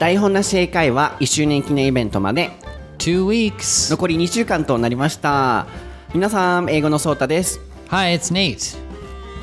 [0.00, 2.52] 台本なし英会話1周年記念イベントまで。
[2.96, 3.90] Two weeks.
[3.90, 5.66] 残り2週間となりました。
[6.14, 7.60] 皆さん英語のソータです。
[7.90, 8.78] Hi, it's Nate.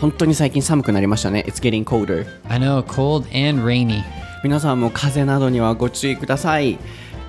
[0.01, 1.45] 本当に最近寒くなりましたね。
[1.47, 2.25] It's getting colder.
[2.49, 4.01] I know, cold and rainy.
[4.43, 6.79] 皆さんも風邪などにはご注意ください。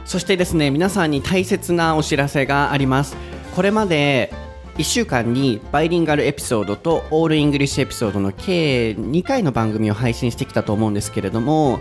[0.07, 3.15] そしてですね皆さんに大切なお知らせがあります。
[3.55, 4.33] これまで
[4.79, 11.81] 1週間にバイリンガルエピソードとオールイングリッシュエピソードの計2回の番組を配信してきたと思うんですけれども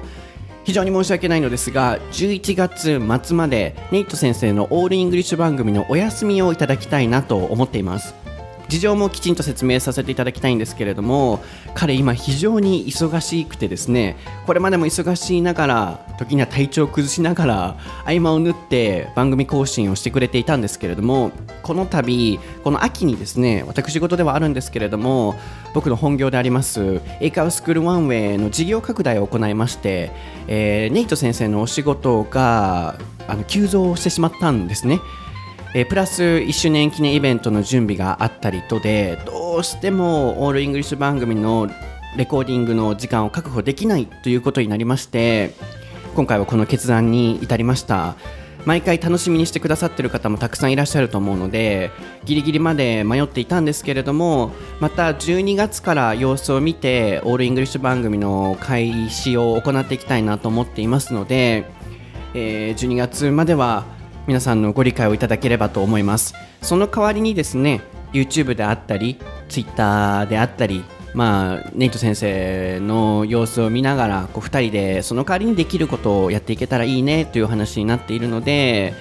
[0.68, 8.27] 非常に申し訳ないのですが11月末までネイト先生の all English 番組のお休みをいただきたいなと思っています。
[8.68, 21.32] 事情もきちんと説明させていただきたいんですけれども彼今非常に忙しくてですねこれまでも忙しいながら時には体調を崩しながら合間を縫って番組更新をしてくれていたんですけれども
[21.64, 25.36] この度この秋にですね私事ではあるんですけれども
[25.74, 30.12] 僕の本業であります英会話スクールワンウェイの事業拡大を行いまして、
[30.48, 35.00] えーネイト先生のお仕事があの急増してしまったんですね。
[35.80, 41.70] えプラス1周年記念イベントの準備があったりとでどうしても all English 番組の
[42.18, 45.54] レコーディングの時間を確保できないということになりまして
[46.16, 48.16] 今回はこの決断に至りました。
[48.66, 51.90] 毎回楽しみにしてくださってる方もたくさんいらっしゃると思うので
[52.26, 61.66] ギリギリまで迷っていたんですけれどもまた12月から様子を見て all English 番組の開始を行っていきたいなと思っていますので
[62.34, 63.86] えー12月までは
[64.28, 67.82] 皆さんのご理解をいただければと思いますその代わりにですね
[68.14, 69.18] YouTube であったり
[69.50, 70.84] Twitter であったり
[71.14, 78.94] まあ、ネイト先生の様子を見ながらこう2人でその代わりにできることをやっていけたらいいねという話になっているので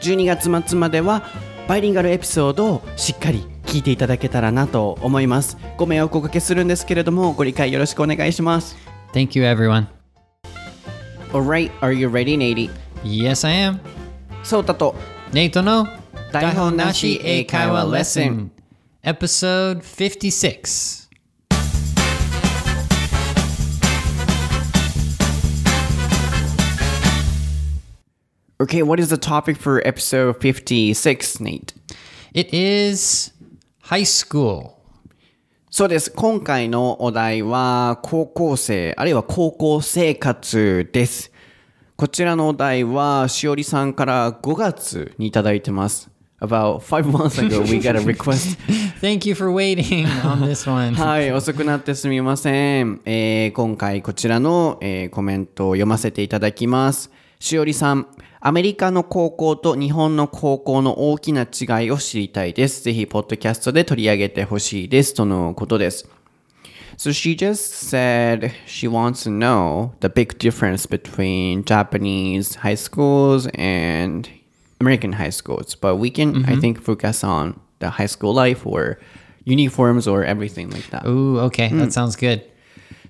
[0.00, 1.24] 12月末までは
[1.66, 8.76] バイリンガルエピソードをしっかり聞いていただけたらなと思いますご迷惑をおかけするんですけれどもご理解よろしくお願いします
[9.12, 9.88] Thank you, everyone.
[11.32, 12.70] Alright, are you ready, Nady?
[13.02, 13.95] Yes, I am.
[14.46, 14.94] そうたと
[15.32, 15.88] Nate no
[16.30, 18.52] 台本なし英会話レッスン
[19.02, 21.08] Episode 56.
[28.60, 31.74] Okay, what is the topic for episode 56, Nate?
[32.32, 33.32] It is
[33.82, 34.76] high school.
[35.70, 36.12] そうです。
[36.12, 41.32] 今回のお題は高校生、あるいは高校生活です。
[41.96, 46.10] こちらのお題はしおりさんから5月にいただいてます。
[46.42, 48.58] About five months ago, we got a request.
[49.00, 50.92] Thank you for waiting on this one.
[51.02, 53.00] はい、遅くなってすみません。
[53.06, 57.10] えー今回こちらの、えーコメントを読ませていただきます。
[57.40, 58.06] しおりさん、
[58.40, 62.84] アメリカの高校と日本の高校の大きな違いを知りたいです。
[62.84, 65.14] ぜひ、ポッドキャストで取り上げてほしいです。
[65.14, 66.06] とのことです。
[66.97, 74.29] So she just said she wants to know the big difference between Japanese high schools and
[74.79, 75.75] American high schools.
[75.75, 78.99] But we can, I think, focus on the high school life or
[79.45, 81.05] uniforms or everything like that.
[81.05, 81.69] Ooh, okay.
[81.69, 82.43] That sounds good.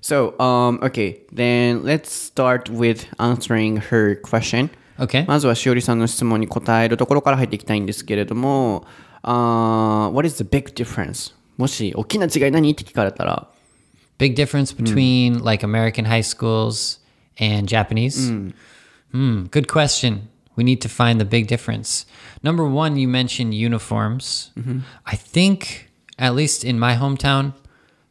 [0.00, 4.70] So, um, okay, then let's start with answering her question.
[4.98, 5.24] Okay.
[5.26, 8.84] まずはしおりさんの質問に答えるところから入っていきたいんですけれども、
[9.22, 11.34] uh, What is the big difference?
[11.56, 13.48] もし大きな違い何って聞かれたら、
[14.17, 14.83] Big difference hmm.
[14.83, 16.99] between like American high schools
[17.37, 18.29] and Japanese?
[18.29, 18.49] Hmm.
[19.11, 20.29] hmm, good question.
[20.55, 22.05] We need to find the big difference.
[22.41, 24.49] Number one, you mentioned uniforms.
[24.57, 24.79] Mm-hmm.
[25.05, 27.53] I think, at least in my hometown,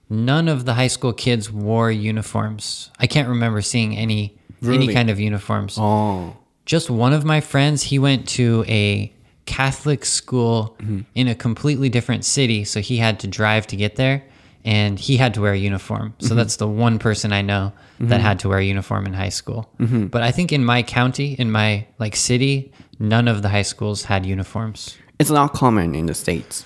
[0.09, 2.91] none of the high school kids wore uniforms.
[3.01, 5.77] I can't remember seeing any any kind of uniforms.
[5.77, 6.33] あ
[6.65, 9.13] Just one of my friends, he went to a
[9.45, 11.01] Catholic school mm-hmm.
[11.15, 14.25] in a completely different city, so he had to drive to get there
[14.67, 16.13] and he had to wear a uniform.
[16.19, 16.37] So mm-hmm.
[16.37, 18.21] that's the one person I know that mm-hmm.
[18.21, 19.71] had to wear a uniform in high school.
[19.79, 20.07] Mm-hmm.
[20.07, 24.03] But I think in my county, in my like city, none of the high schools
[24.03, 24.99] had uniforms.
[25.21, 26.65] It's not common in the States.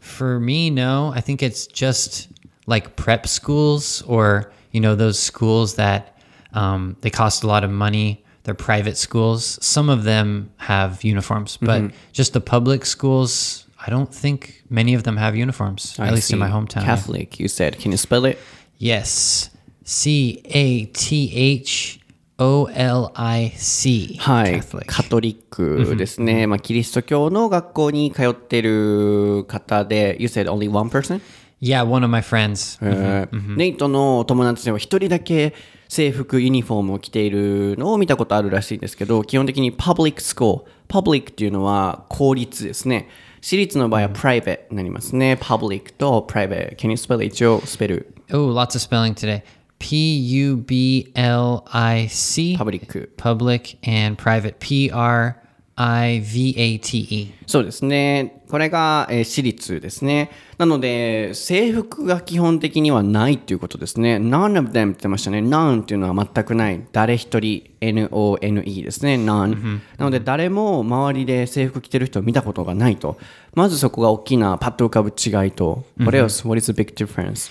[0.00, 1.12] For me, no.
[1.14, 2.28] I think it's just
[2.66, 6.18] like prep schools or, you know, those schools that
[6.54, 8.24] um, they cost a lot of money.
[8.44, 9.58] They're private schools.
[9.62, 15.02] Some of them have uniforms, but just the public schools, I don't think many of
[15.02, 16.84] them have uniforms, I at least in my hometown.
[16.84, 17.78] Catholic, you said.
[17.78, 18.38] Can you spell it?
[18.78, 19.50] Yes.
[19.84, 22.00] C A T H
[22.38, 24.16] O L I C.
[24.18, 24.62] はい。
[24.86, 26.46] カトリックですね。
[26.46, 31.20] まあ、キリスト教の学校に通ってる方で、You said only one person?
[31.60, 32.78] Yeah, one of my friends.
[32.80, 35.54] えーネイトのお友達では一人だけ
[35.88, 40.62] 制服、ユニフォームを着ているのを見たことあるらしいんですけど、基本的に public school。
[40.88, 43.08] public っていうのは公立ですね。
[43.43, 45.37] 私立の場合は private になりますね。
[45.41, 47.25] public と private。Can you spell it?
[47.25, 48.13] 一応スペル。
[48.31, 49.43] Oh, lots of spelling today.
[49.79, 52.57] P U B L I C.
[52.57, 53.13] パブリック。
[53.17, 53.77] Public
[54.07, 54.55] and private.
[54.59, 55.35] P R
[55.75, 57.33] I V A T E.
[57.47, 58.42] そうですね。
[58.54, 60.30] これが、えー私立ですね。
[60.58, 64.18] なので、制服が基本的にはないっていうことですね。
[64.18, 65.38] none of them って言ってましたね。
[65.38, 66.80] none っていうのは全くない。
[66.92, 69.16] 誰一人、N-O-N-E ですね。
[69.16, 73.18] none、なので、誰も周りで制服着てる人を見たことがないと。
[73.54, 75.84] まずそこが大きなパッと浮かぶ違いと。
[75.98, 76.46] What else?
[76.46, 77.50] What is the big difference?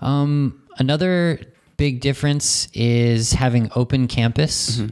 [0.00, 1.38] Um, another
[1.76, 4.82] big difference is having open campus.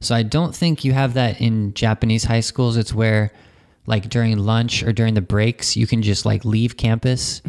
[0.00, 2.78] So I don't think you have that in Japanese high schools.
[2.78, 3.30] It's where,
[3.86, 7.42] like during lunch or during the breaks, you can just like leave campus.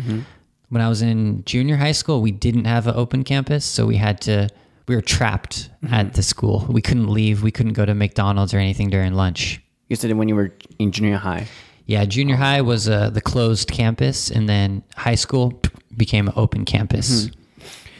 [0.69, 3.97] When I was in junior high school, we didn't have an open campus, so we
[3.97, 4.49] had to.
[4.87, 6.65] We were trapped at the school.
[6.69, 7.41] We couldn't leave.
[7.41, 9.59] We couldn't go to McDonald's or anything during lunch.
[9.89, 11.47] You said when you were in junior high.
[11.87, 15.59] Yeah, junior high was uh, the closed campus, and then high school
[15.95, 17.29] became an open campus.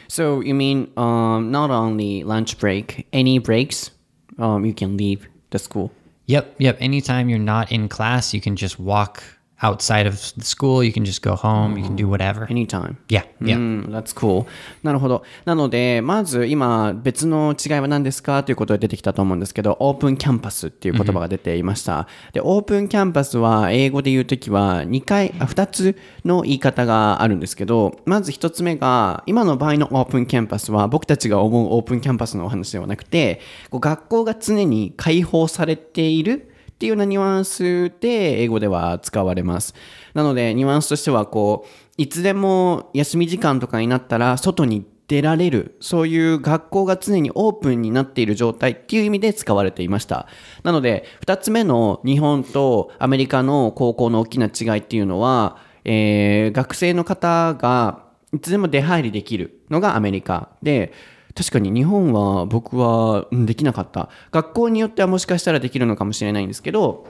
[0.07, 3.91] So you mean um, not only lunch break, any breaks,
[4.37, 5.91] um, you can leave the school.
[6.27, 6.77] Yep, yep.
[6.79, 9.23] Anytime you're not in class, you can just walk
[9.65, 10.85] outside of school.
[10.85, 11.77] You can just go home.
[11.77, 12.45] You can do whatever.
[12.47, 12.97] Anytime.
[13.07, 13.55] Yeah, yeah.
[13.55, 14.45] うん、That's cool.
[14.83, 15.23] なるほど。
[15.45, 18.43] なので、まず今、別の違いは何ですか？
[18.43, 22.07] ということが出てきたと思うんですけど、オープンキャンパスっていう言葉が出ていました。
[22.33, 39.73] で、オープンキャンパスは、英語で言うときは、2回、あ、2つの言い方があるんですけど、まず1つ目が、今の場合のオープンキャンパスは、僕たちが思うオープンキャンパスのお話ではなくて、こう学校が常に開放されている、っていうようなニュアンスで英語では使われます。
[40.13, 50.27] なのでニュアンスとしてはこういつでも休み時間とかになったら外に出られるそういう学校が常にオープンになっている状態っていう意味で使われていました。
[50.63, 60.91] なので2つ目の日本とアメリカの高校の大きな違いっていうのは、えー学生の方がいつでも出入りできるのがアメリカで
[61.35, 64.09] 確かに日本は僕はできなかった。
[64.31, 67.07] 学校によってはもしかしたらできるのかもしれないんですけど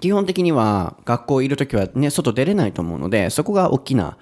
[0.00, 4.16] 基本的には学校いる時はね外出れないと思うのでそこが大きな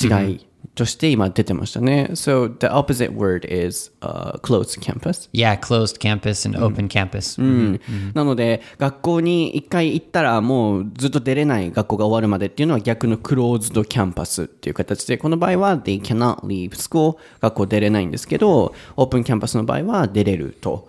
[0.00, 0.46] 違い。
[0.74, 5.28] として今出てましたね、So the opposite word is、uh, closed campus.
[5.32, 7.40] Yeah, closed campus and open campus.
[7.40, 7.80] うん
[8.14, 20.88] なので学校に一回行ったらもうずっと出れない学校が終わるまでっていうのは逆のクローズドキャンパスっていう形でこの場合は they cannot leave school 学校出れないんですけどオープンキャンパスの場合は出れると、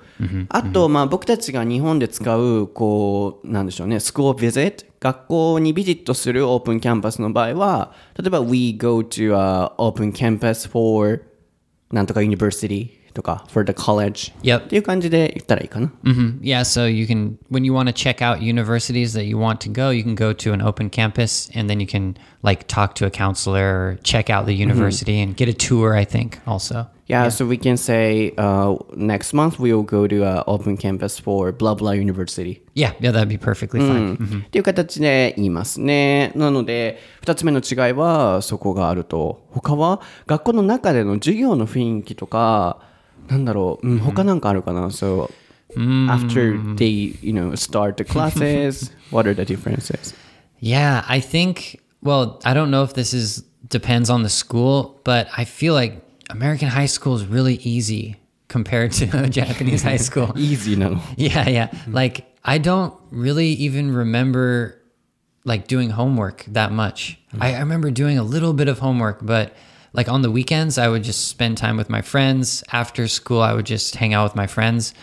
[0.49, 11.21] あとまあ僕たちが日本で使うこうなんでしょうねスクールビジット学校にビジットするオープンキャンパスの場合は例えば we go to a open campus for
[11.91, 14.58] なんとか university とか for the college Yep.
[14.58, 19.36] っていう感じで言ったらいいかな hmm Yeah, so you can, when you want to check out universities that you
[19.36, 22.66] want to go, you can go to an open campus and then you can like
[22.66, 26.40] talk to a counselor or check out the university and get a tour, I think,
[26.46, 26.86] also.
[27.06, 31.18] Yeah, so we can say uh, next month we will go to uh, open campus
[31.18, 32.62] for blah blah university.
[32.74, 34.14] Yeah, yeah, that'd be perfectly fine.
[34.46, 36.32] っていう形で言いますね。
[36.34, 39.44] なので、二つ目の違いはそこがあると。
[39.50, 42.78] 他は学校の中での授業の雰囲気とか、
[43.28, 45.30] なんだろう、うん、他なんかあるかな ?So,
[45.76, 50.14] after they, you know, start the classes, what are the differences?
[50.60, 51.80] Yeah, I think.
[52.02, 56.02] Well, I don't know if this is depends on the school, but I feel like
[56.30, 58.16] American high school is really easy
[58.48, 60.32] compared to Japanese high school.
[60.36, 61.00] Easy なの。
[61.16, 61.70] Yeah, yeah.
[61.90, 64.78] Like I don't really even remember
[65.44, 67.18] like doing homework that much.
[67.40, 69.54] I, I remember doing a little bit of homework, but
[69.93, 72.63] like on the weekends, I would just spend time with my friends.
[72.71, 74.93] After school, I would just hang out with my friends.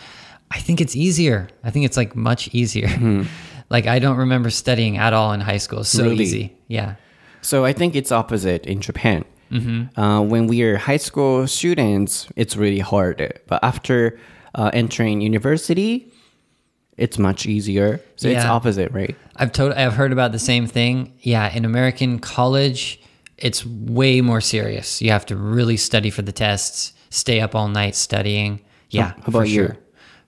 [0.51, 1.49] I think it's easier.
[1.63, 3.25] I think it's like much easier.
[3.69, 5.79] like I don't remember studying at all in high school.
[5.81, 6.23] It's so Really?
[6.23, 6.57] easy.
[6.67, 6.95] Yeah.
[7.41, 9.25] So I think it's opposite in Japan.
[9.95, 13.39] Uh, when we are high school students, it's really hard.
[13.47, 14.19] But after
[14.53, 16.11] uh, entering university,
[16.97, 18.01] it's much easier.
[18.17, 19.15] So it's opposite, right?
[19.37, 21.13] I've told I've heard about the same thing.
[21.21, 22.99] Yeah, in American college,
[23.36, 25.00] it's way more serious.
[25.02, 28.60] You have to really study for the tests, stay up all night studying.
[28.90, 29.54] Yeah, how about for you?
[29.54, 29.76] sure.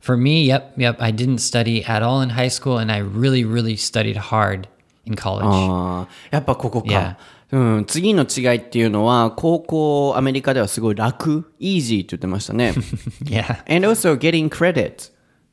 [0.01, 0.97] For me, yep, yep.
[1.01, 4.67] I didn't study at all in high school, and I really, really studied hard
[5.07, 5.45] in college.
[5.47, 6.89] ああ、やっぱここか。
[6.89, 7.17] Yeah.
[7.53, 12.73] うん、次の違いっていうのは、高校アメリカではすごい楽、easy って言ってましたね。
[13.25, 13.63] yeah.
[13.69, 15.11] And also getting credit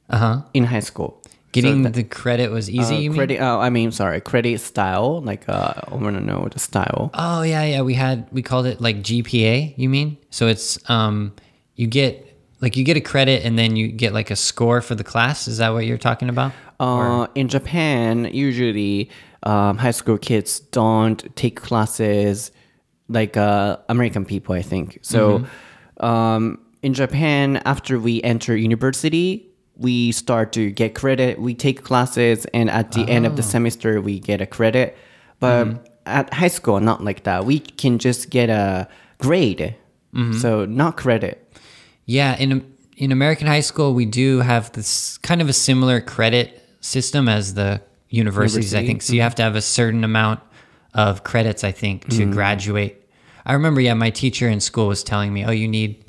[0.10, 0.42] Uh huh.
[0.54, 1.16] in high school.
[1.55, 2.97] Getting So the credit was easy.
[2.97, 3.17] uh, you mean?
[3.17, 5.23] credit, uh, I mean, sorry, credit style.
[5.23, 7.13] Like, uh, I want to know the style.
[7.15, 7.83] Oh yeah, yeah.
[7.83, 9.75] We had we called it like GPA.
[9.77, 10.19] You mean?
[10.31, 11.33] So it's um,
[11.77, 12.27] you get
[12.61, 15.47] like you get a credit, and then you get like a score for the class.
[15.47, 16.53] Is that what you're talking about?
[16.81, 19.11] Uh, in Japan, usually
[19.45, 22.51] um, high school kids don't take classes
[23.09, 24.99] like uh, American people, I think.
[25.03, 25.45] So
[26.01, 31.41] um, in Japan, after we enter university, we start to get credit.
[31.41, 33.47] We take classes, and at the end of the ah.
[33.47, 34.97] semester, we get a credit.
[35.41, 35.85] But mm-hmm.
[36.07, 37.45] at high school, not like that.
[37.45, 38.89] We can just get a
[39.19, 39.75] grade,
[40.15, 40.39] mm-hmm.
[40.39, 41.41] so not credit.
[42.07, 46.63] Yeah, in in American high school, we do have this kind of a similar credit
[46.81, 48.75] system as the universities.
[48.75, 49.13] I think so.
[49.13, 50.41] You have to have a certain amount
[50.93, 51.65] of credits.
[51.65, 52.33] I think to mm-hmm.
[52.33, 53.01] graduate.
[53.47, 56.05] I remember, yeah, my teacher in school was telling me, "Oh, you need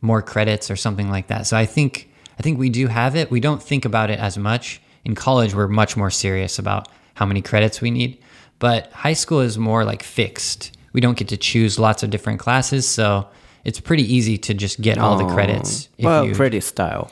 [0.00, 3.31] more credits or something like that." So I think I think we do have it.
[3.31, 5.53] We don't think about it as much in college.
[5.55, 8.17] We're much more serious about how many credits we need,
[8.59, 10.71] but high school is more like fixed.
[10.93, 13.27] We don't get to choose lots of different classes, so
[13.63, 15.89] it's pretty easy to just get all the credits.
[15.97, 17.09] if well, you- credit style.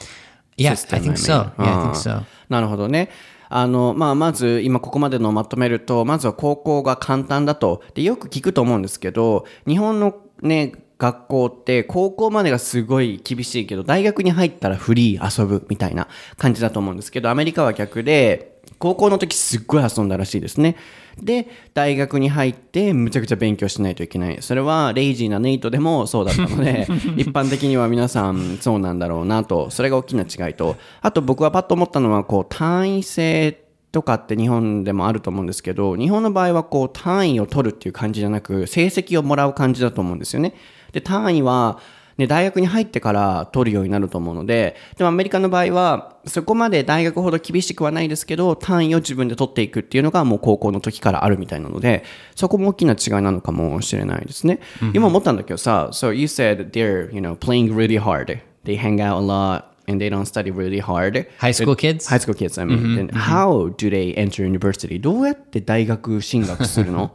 [0.57, 1.17] Yeah, system, I think mean.
[1.17, 1.51] so.
[1.57, 2.09] Yeah, I think あ so.
[2.19, 3.09] ーなるほどね。
[3.49, 7.81] あの、まあ、まず、今ここまでのをまとめると、まずは高校が簡単だと。
[7.95, 20.76] で、よく聞くと思うんですけど、日本のね、 学校って高校までがすごい厳しいけど、大学に入ったらフリー遊ぶみたいな感じだと思うんですけど、アメリカは逆で、高校の時すっごい遊んだらしいですね。
[21.20, 24.36] で、大学に入ってむちゃくちゃ勉強しないといけない。
[24.40, 26.86] それはレイジーなネイトでもそうだったので、
[27.16, 40.54] 一般的には皆さんそうなんだろうなと、それが大きな違いと、あと僕はパッと思ったのは、こう単位制とかって日本でもあると思うんですけど、日本の場合はこう単位を取るっていう感じじゃなく、成績をもらう感じだと思うんですよね。
[40.92, 41.78] で、単位は、
[42.18, 52.02] ね、大学に入ってから取るようになると思うので、でもアメリカの場合は、そこまで大学ほど厳しくはないですけど、単位を自分で取っていくっていうのがもう高校の時からあるみたいなので、
[52.34, 54.58] そこも大きな違いなのかもしれないですね。
[54.94, 58.40] 今思ったんだけどさ、so you said they're, you know, playing really hard.
[58.64, 61.28] They hang out a lot and they don't study really hard.
[61.38, 62.08] High school kids?
[62.08, 62.96] High school kids, I mean.
[62.96, 65.00] Then how do they enter university?
[65.00, 67.14] どうやって大学進学するの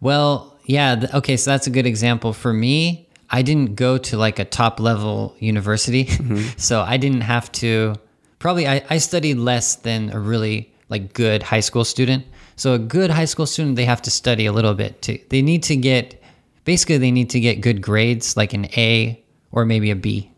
[0.00, 1.10] Well, yeah.
[1.14, 2.32] okay, so that's a good example.
[2.32, 6.46] For me, I didn't go to like a top level university, mm-hmm.
[6.56, 7.94] so I didn't have to.
[8.38, 12.24] Probably, I, I studied less than a really like good high school student.
[12.56, 15.02] So a good high school student, they have to study a little bit.
[15.02, 16.22] To they need to get
[16.64, 20.30] basically they need to get good grades, like an A or maybe a B.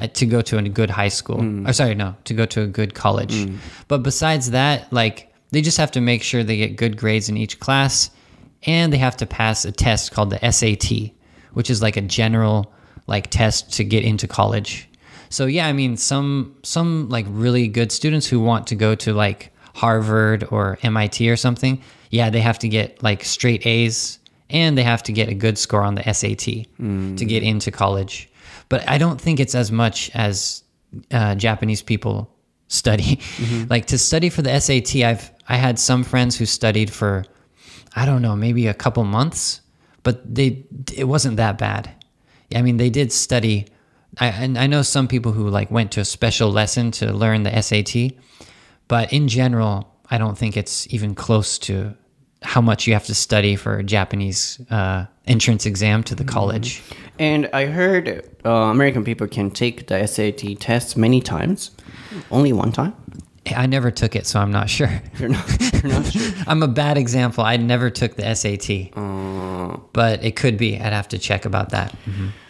[0.00, 1.68] uh, To go to a good high school, mm.
[1.68, 3.34] or sorry, no, to go to a good college.
[3.34, 3.58] Mm.
[3.88, 7.36] But besides that, like they just have to make sure they get good grades in
[7.36, 8.10] each class,
[8.64, 11.12] and they have to pass a test called the SAT,
[11.56, 12.70] which is like a general
[13.06, 14.86] like test to get into college.
[15.30, 19.14] So yeah, I mean some some like really good students who want to go to
[19.14, 24.18] like Harvard or MIT or something, yeah, they have to get like straight A's
[24.50, 26.66] and they have to get a good score on the SAT
[27.16, 28.28] to get into college.
[28.68, 30.62] But I don't think it's as much as
[31.10, 32.28] uh, Japanese people
[32.68, 33.20] study.
[33.70, 37.24] Like to study for the SAT, I've I had some friends who studied for
[37.94, 39.62] I don't know, maybe a couple months,
[40.06, 41.90] but they it wasn't that bad.
[42.54, 43.66] I mean, they did study.
[44.18, 47.42] I and I know some people who like went to a special lesson to learn
[47.42, 48.12] the SAT,
[48.86, 51.96] but in general, I don't think it's even close to
[52.40, 56.84] how much you have to study for a Japanese uh, entrance exam to the college.
[57.18, 61.72] And I heard uh, American people can take the SAT test many times.
[62.30, 62.94] Only one time?
[63.54, 64.90] I never took it, so I'm not sure.
[65.18, 66.32] You're not, you're not sure.
[66.46, 67.44] I'm a bad example.
[67.44, 68.96] I never took the SAT,
[69.96, 70.78] but it could be.
[70.78, 71.90] I'd have to check about that.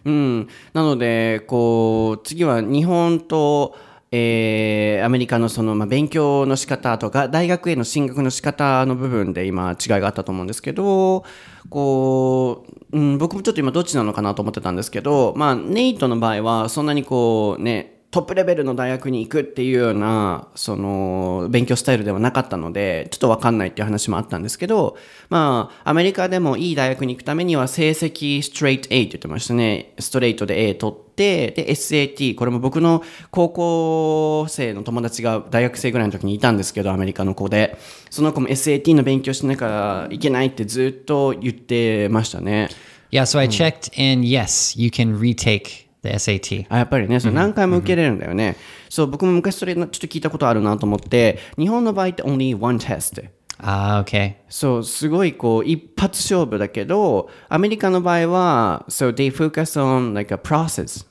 [0.05, 3.77] うん、なのでこう次は日本と、
[4.11, 11.25] えーアメリカのその、まあ、勉強の仕方とか大学への進学の仕方の部分で今違いがあったと思うんですけど
[11.69, 24.97] こう、うん、僕もちょっと今どっちなのかなと思ってたんですけど、まあ、ネイトの場合はそんなにこうねトップレベルの大学に行くっていうようなその勉強スタイルではなかったのでちょっと分かんないっていう話もあったんですけど
[25.29, 29.93] まあアメリカでもいい大学に行くためには成績ストレート A って言ってましたね。
[29.99, 37.77] ストレートで A 取ってで SAT これも僕の高校生の友達が大学生ぐらいの時にいたんですけどアメリカの子で。
[38.09, 42.71] その子も SAT の勉強しなきゃいけないってずっと言ってましたね。
[43.11, 46.66] Yeah, so I checked, and yes, you can retake the SAT.
[46.70, 48.56] あやっぱりね、それ何回も受けれるんだよね。
[48.90, 53.24] そう、僕も昔それちょっと聞いたことあるなと思って、日本の場合って only one test。
[53.64, 54.34] Ah, okay.
[54.50, 61.06] そう、すごいこう、一発勝負だけど、アメリカの場合は、so they focus on like a process.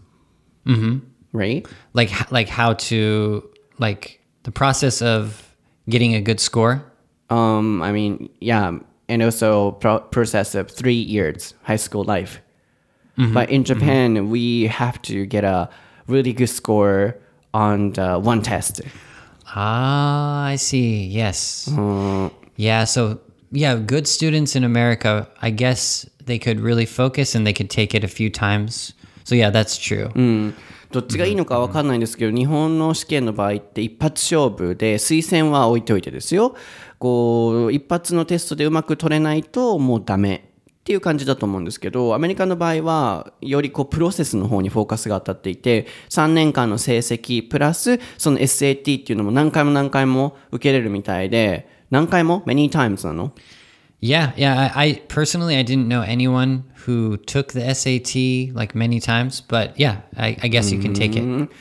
[1.33, 1.64] Right?
[1.95, 3.43] Like h- like how to
[3.79, 5.55] like the process of
[5.88, 6.83] getting a good score.
[7.29, 8.76] Um, I mean, yeah,
[9.09, 12.40] and also pro- process of three years high school life.
[13.17, 15.69] But in Japan, we have to get a
[16.07, 17.15] really good score
[17.53, 18.81] on the one test.
[19.48, 21.05] Ah, I see.
[21.05, 21.69] Yes.
[22.57, 22.84] Yeah.
[22.86, 23.19] So
[23.51, 27.95] yeah, good students in America, I guess they could really focus and they could take
[27.95, 28.93] it a few times.
[29.24, 30.10] So yeah, that's true.
[30.91, 36.55] どっちがいいのかわかんないんですけど、日本の試験の場合って一発勝負で推薦は置いておいてですよ。
[37.00, 40.51] こう、一発のテストでうまく取れないともうダメ。
[40.86, 53.32] っていう感じだと思うんですけど、アメリカの場合は、よりこう、プロセスの方にフォーカスが当たっていて、3年間の成績、プラス、その SAT っていうのも何回も何回も受けれるみたいで、何回も ?many times なの
[54.00, 54.60] ？Yeah, yeah.
[54.75, 59.74] I, I personally I didn't know anyone who took the SAT like many times, but
[59.77, 61.51] yeah, I, I guess you can take it.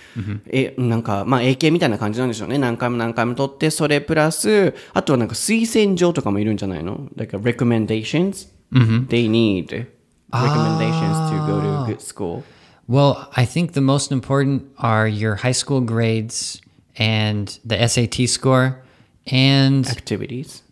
[0.50, 2.58] え、なんか、まあ、英検みたいな感じなんでしょうね。
[2.58, 9.06] 何回も何回も取って、それプラス、あとはなんか推薦状とかもいるんじゃないの ?like recommendations?、Mm-hmm.
[9.06, 9.86] They need
[10.32, 12.00] recommendations to go to a good ah.
[12.00, 12.44] school.
[12.86, 16.60] Well, I think the most important are your high school grades
[16.96, 18.82] and the SAT score
[19.26, 20.62] and Activities.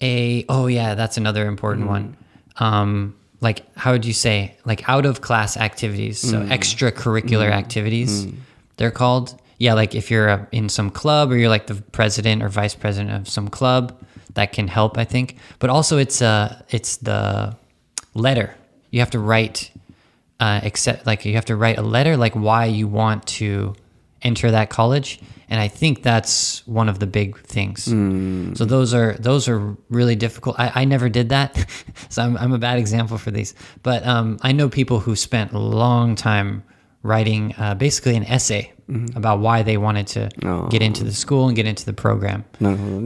[0.00, 1.92] a oh yeah, that's another important mm-hmm.
[1.92, 2.16] one.
[2.56, 6.52] Um like how would you say like out of class activities, so mm-hmm.
[6.52, 8.26] extracurricular activities.
[8.76, 9.38] They're called.
[9.58, 12.74] Yeah, like if you're uh, in some club or you're like the president or vice
[12.74, 13.94] president of some club,
[14.34, 15.36] that can help, I think.
[15.58, 17.56] But also, it's uh, it's the
[18.14, 18.54] letter
[18.90, 19.70] you have to write,
[20.38, 23.74] uh, except like you have to write a letter like why you want to
[24.22, 27.86] enter that college, and I think that's one of the big things.
[27.86, 28.56] Mm.
[28.56, 30.58] So those are those are really difficult.
[30.58, 31.66] I, I never did that,
[32.08, 33.54] so I'm I'm a bad example for these.
[33.82, 36.62] But um, I know people who spent a long time
[37.02, 39.16] writing uh, basically an essay mm-hmm.
[39.16, 40.68] about why they wanted to oh.
[40.68, 42.44] get into the school and get into the program.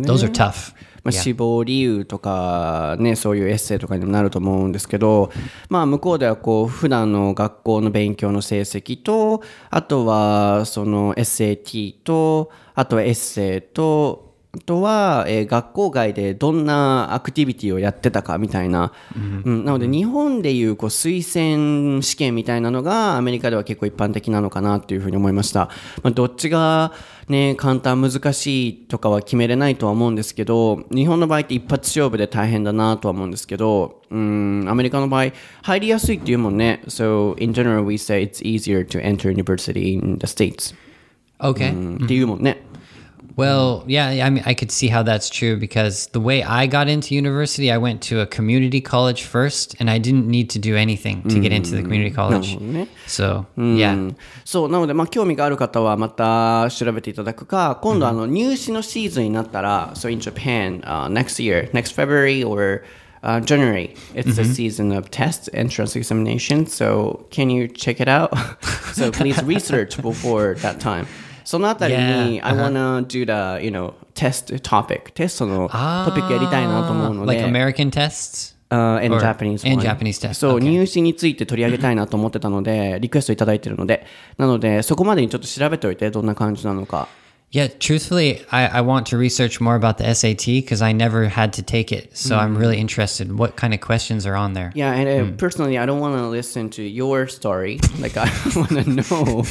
[0.02, 0.74] Those are tough.
[1.04, 5.30] まあ、志望理由とか、ね、そういうエッセイとかにもなると思うんですけど、
[5.68, 19.64] まあ、向こうではこう普段の学校の勉強の成績とあとはその SAT とあとはエッセイとあとは、えー学校外でどんなアクティビティをやってたかみたいな、うん。
[19.64, 25.70] なので日本でいうこう推薦試験みたいなのがアメリカでは結構一般的なのかなっていうふうに思いました、
[26.02, 26.92] まあ、どっちが
[27.28, 36.82] ね簡単難しいとかは決めれないとは思うんですけど日本の場合って一発勝負で大変だなとは思うんですけどうんアメリカの場合入りやすいっていうもんね。
[36.86, 40.74] So in general we say it's easier to enter university in the States、
[41.40, 42.62] okay っていうもんね
[43.35, 46.89] Well, yeah, I mean, I could see how that's true because the way I got
[46.89, 50.75] into university, I went to a community college first, and I didn't need to do
[50.75, 52.57] anything to get into the community college.
[52.59, 53.93] ね So, yeah.
[53.93, 62.83] うんそうなので、まあ、興味がある方はまた調べていただくか今度あの入試のシーズンになったら、So in Japan、uh, next year next February or
[63.23, 68.33] uh, January it's the season of tests entrance examinations so can you check it out
[68.93, 71.05] so please research before that time
[71.44, 78.54] そのあたりに、I wanna do the you know test topic テストのトピックやりたいなと思うので Like American tests?
[78.70, 79.82] Uh, and Japanese and.
[79.82, 80.34] Japanese test.
[80.34, 84.04] そう.入試について取り上げたいなと思ってたので、リクエストいただいてるので、
[84.36, 87.06] なので、そこまでにちょっと調べておいて、どんな感じなのか。
[87.53, 91.63] Yeah, truthfully, I, I want to research more about the SAT because I never had to
[91.63, 92.15] take it.
[92.15, 93.35] So I'm really interested.
[93.35, 94.71] What kind of questions are on there?
[94.75, 97.79] Yeah, and uh, personally, I don't want to listen to your story.
[97.99, 99.43] Like, I want to know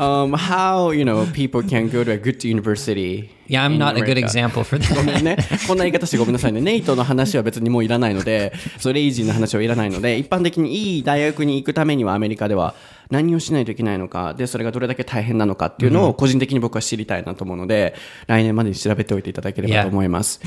[0.00, 3.34] um, how, you know, people can go to a good university.
[3.48, 4.26] Yeah, I'm in not a good America.
[4.26, 5.04] example for ご that.
[5.04, 5.36] めんね。
[5.66, 6.60] こんな言い方してごめんなさいね。
[6.60, 12.76] ネイトの話は別にもういらないので、そう、レイジーの話はいらないので、一般的にいい大学に行くためにはアメリカでは
[13.09, 17.95] 何をしないといけないのか、で、それがどれだけ大変なのかっていうのを個人的に僕は知りたいなと思うので、
[18.27, 20.39] 来年までに調べておいていただければと思います。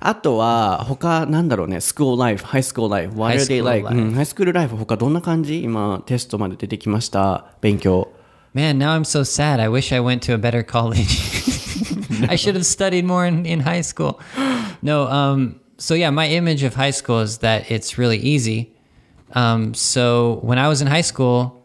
[0.00, 8.08] あとは、他、なんだろうね、スクールライフ、ハイスクールライフ、what are they ハイスクールライフ、他どんな感じ今、テストまで出てきました、勉強。
[8.54, 9.60] Man, now I'm so sad.
[9.60, 11.04] I wish I went to a better college.
[12.30, 14.18] I should have studied more in, in high school.
[14.82, 18.72] No, um, so yeah, my image of high school is that it's really easy.
[19.34, 21.55] Um, so when I was in high school,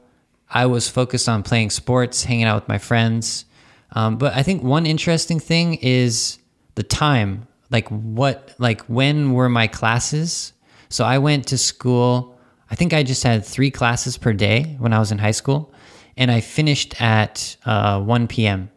[0.51, 3.45] I was focused on playing sports, hanging out with my friends.
[3.93, 6.39] Um, but I think one interesting thing is
[6.75, 7.47] the time.
[7.69, 8.53] Like what?
[8.57, 10.53] Like when were my classes?
[10.89, 12.37] So I went to school.
[12.69, 15.73] I think I just had three classes per day when I was in high school,
[16.17, 18.69] and I finished at uh, 1 p.m.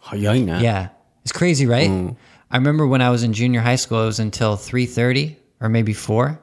[0.00, 0.48] How young?
[0.60, 0.88] Yeah,
[1.22, 1.90] it's crazy, right?
[1.90, 2.16] Mm.
[2.50, 5.92] I remember when I was in junior high school, it was until 3:30 or maybe
[5.92, 6.40] four,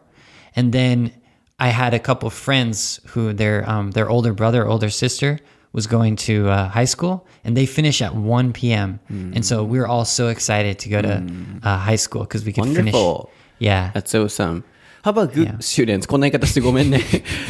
[0.55, 1.11] and then
[1.58, 5.38] I had a couple friends who their um, their older brother, older sister
[5.72, 8.98] was going to uh, high school, and they finish at 1 p.m.
[9.08, 11.22] And so we were all so excited to go to
[11.62, 13.30] uh, high school because we could Wonderful.
[13.30, 13.34] finish.
[13.58, 14.64] Yeah, That's awesome.
[15.04, 16.06] How about good students?
[16.06, 16.98] こんな言い方してごめんね。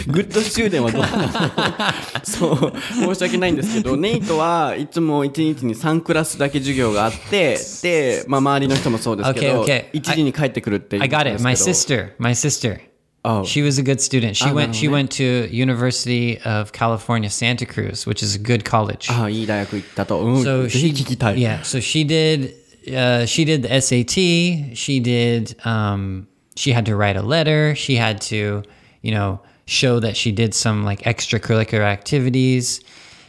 [0.09, 9.91] good student はどうなのそう、申し訳ないんですけど、ネイトはいつも1日に3クラスだけ授業があって、で、まあ周りの人もそうですけど、 Okay, okay.
[9.93, 11.39] 1時に帰ってくるっていう I こと got で it.
[11.39, 12.81] す My けど sister, my sister.
[13.27, 13.43] Oh.
[13.43, 14.37] She was a good student.
[14.37, 14.69] She Ah, went.
[14.69, 14.93] no, She no.
[14.93, 19.11] went to University of California, Santa Cruz, which is a good college.
[19.11, 20.21] ああ、いい大学行ったと。
[20.21, 21.39] うん、 so ぜひ she, 聞きたい。
[21.39, 21.61] yeah.
[21.63, 22.53] So she did.
[22.87, 24.75] Uh, she did the SAT.
[24.77, 25.57] She did.
[25.67, 27.75] Um, she had to write a letter.
[27.75, 28.63] She had to,
[29.03, 32.81] you know, show that she did some like extracurricular activities.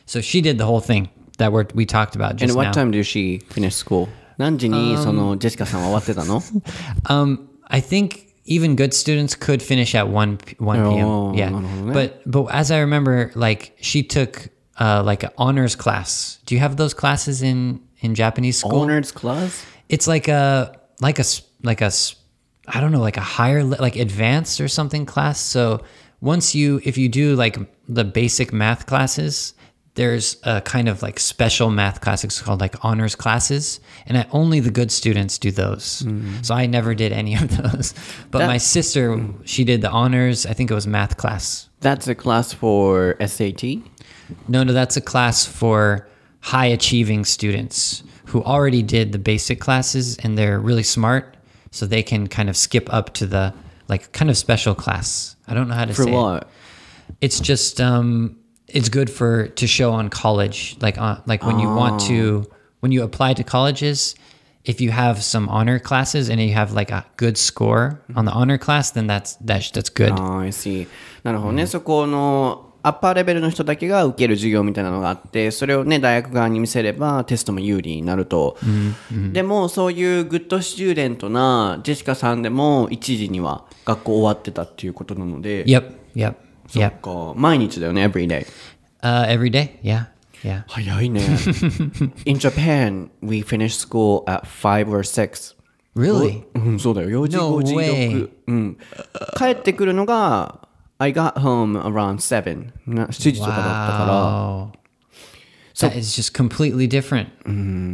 [0.07, 1.07] So she did the whole thing
[1.37, 2.71] that we're, we talked about just And what now.
[2.73, 4.09] time did she finish school?
[4.37, 6.41] 何時にそのジェシカさんは終わってたの
[7.07, 11.06] Um, I think even good students could finish at 1 1 p.m.
[11.06, 11.50] Oh, yeah.
[11.92, 16.38] But but as I remember like she took uh, like an honors class.
[16.46, 18.80] Do you have those classes in in Japanese school?
[18.80, 19.64] Honors class?
[19.88, 21.24] It's like a like a
[21.62, 21.92] like a
[22.66, 25.40] I don't know, like a higher like advanced or something class.
[25.40, 25.84] So
[26.20, 27.56] once you if you do like
[27.88, 29.54] the basic math classes,
[30.00, 32.24] there's a kind of like special math class.
[32.24, 36.02] It's called like honors classes, and I, only the good students do those.
[36.40, 37.92] So I never did any of those.
[38.30, 40.46] But That- my sister, she did the honors.
[40.46, 41.68] I think it was math class.
[41.80, 43.62] That's a class for SAT?
[44.48, 46.08] No, no, that's a class for
[46.40, 51.36] high achieving students who already did the basic classes and they're really smart,
[51.72, 53.52] so they can kind of skip up to the
[53.88, 55.36] like kind of special class.
[55.46, 56.14] I don't know how to For say it.
[56.14, 56.48] what?
[57.20, 58.36] It's just um,
[58.69, 62.45] it's good for to show on college, like uh, like when you want to
[62.79, 64.15] when you apply to colleges.
[64.63, 68.31] If you have some honor classes and you have like a good score on the
[68.31, 70.13] honor class, then that's that's that's good.
[70.13, 70.87] ああ、I see.
[71.23, 71.67] なるほどね。
[71.67, 78.57] そこのアッパーレベルの人だけが受ける授業みたいなのがあって、それをね、大学側に見せればテストも有利になると。
[79.31, 86.35] でも、そういうグッドスチューデントなジェシカさんでも1時には学校終わってたっていうことなので、 Yep, yep,
[86.69, 86.99] そっ yep.
[87.01, 88.45] か毎日だよね、every day。
[89.01, 90.07] Uh, every day, yeah,
[90.43, 90.63] yeah.
[90.67, 91.21] 早いね。
[92.25, 95.55] In Japan, we finish school at 5 or 6.
[95.95, 96.43] Really?
[96.55, 97.09] うん、そうだよ。
[97.09, 98.09] 4時、 No 5時、 way.
[98.11, 98.29] 6。
[98.47, 98.77] うん。
[99.37, 102.71] 帰ってくるのが、I got home around 7.
[102.87, 104.85] な7時とかだったか Wow.
[105.81, 107.29] that is just completely different.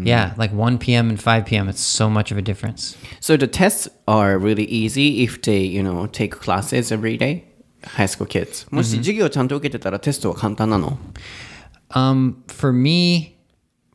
[0.05, 1.09] Yeah, like 1 p.m.
[1.09, 1.67] and 5 p.m.
[1.67, 2.95] It's so much of a difference.
[3.03, 3.17] ら。
[3.19, 7.43] So the tests are really easy if they, you know, take classes every day.
[7.86, 8.66] High school kids.
[8.74, 10.98] もし授業ちゃんと受けてたらテストは簡単なの
[11.90, 13.36] Um, for me,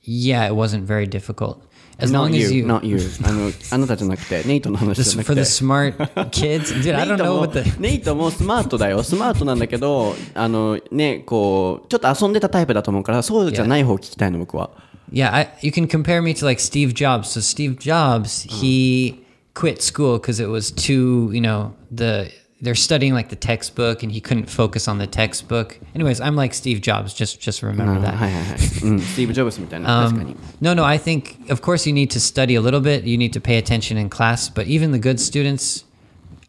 [0.03, 1.57] yeah, it wasn't very difficult.
[1.99, 2.97] As long as you, not you.
[3.23, 5.51] あの、あなたじゃなくて、ネイトの話じゃなく for て the。
[5.51, 5.97] smart
[6.31, 7.71] kids, dude, I ネイ don't ト know も what the.
[7.79, 9.03] ネイトもスマートだよ。
[9.03, 14.71] スマートなんだけど、あのね、こう、ちょっと遊んでたタイプだと思うから、そうじゃない方聞きたいの、僕は。
[15.11, 17.27] Yeah, I, you can compare me to like Steve Jobs.
[17.29, 19.23] So Steve Jobs, he
[19.53, 24.11] quit school because it was too, you know, the they're studying like the textbook and
[24.11, 25.79] he couldn't focus on the textbook.
[25.95, 27.13] Anyways, I'm like Steve Jobs.
[27.13, 28.11] Just just remember mm, that.
[28.81, 30.83] Mm, Steve Jobs um, No, no.
[30.83, 33.03] I think of course you need to study a little bit.
[33.03, 34.49] You need to pay attention in class.
[34.49, 35.83] But even the good students,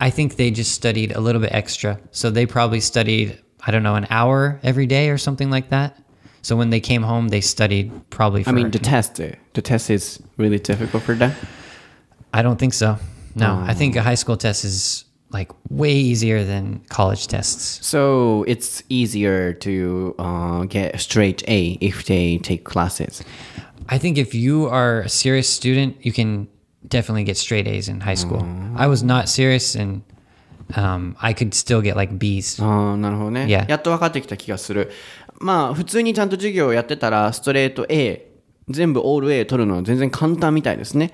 [0.01, 1.99] I think they just studied a little bit extra.
[2.11, 5.99] So they probably studied I don't know an hour every day or something like that.
[6.43, 8.43] So when they came home, they studied probably.
[8.43, 9.21] For, I mean, the test.
[9.21, 11.33] Uh, the test is really difficult for them.
[12.35, 12.99] I don't think so.
[13.35, 13.65] No, oh.
[13.67, 17.86] I think a high school test is like way easier than college tests.
[17.86, 23.24] So it's easier to uh, get a straight A if they take classes.
[23.90, 26.48] I think if you are a serious student, you can
[26.88, 28.46] definitely get straight A's in high school.
[28.76, 30.04] I was not serious and
[30.76, 32.62] um, I could still get like B's.
[32.62, 33.46] ああ、なるほどね。
[33.46, 33.70] Yeah.
[33.70, 34.92] やっと分かってきた気がする。
[35.40, 38.28] まあ、普通にちゃんと授業をやってたら、ストレート A、
[38.69, 41.13] 全部オール A 取るのは全然簡単みたいですね。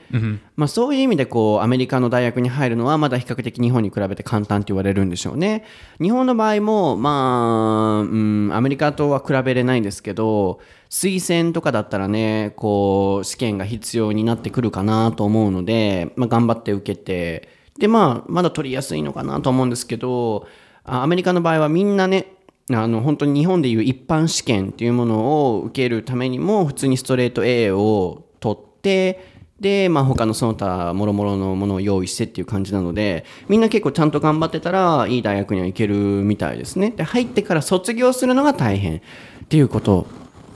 [0.56, 5.64] まあ、そういう意味で、こう、アメリカの大学に入るのは、まだ比較的日本に比べて簡単って言われるんでしょうね。
[6.00, 20.46] 日本の場合も、まあ、うん、アメリカとは比べれないんですけど、推薦とかだったらね、こう、試験が必要になってくるかなと思うので、まあ、頑張って受けて、で、まあ、まだ取りやすいのかなと思うんですけど、
[20.84, 22.37] あアメリカの場合はみんなね、
[22.70, 36.90] あの本当に日本でいう一般試験っていうものを受けるためにも普通にストレート A を取ってで、まあ、他のその他もろもろのものを用意してっていう感じなのでみんな結構ちゃんと頑張ってたらいい大学には行けるみたいですね。
[36.90, 39.00] で入ってから卒業するのが大変っ
[39.48, 40.06] ていうこと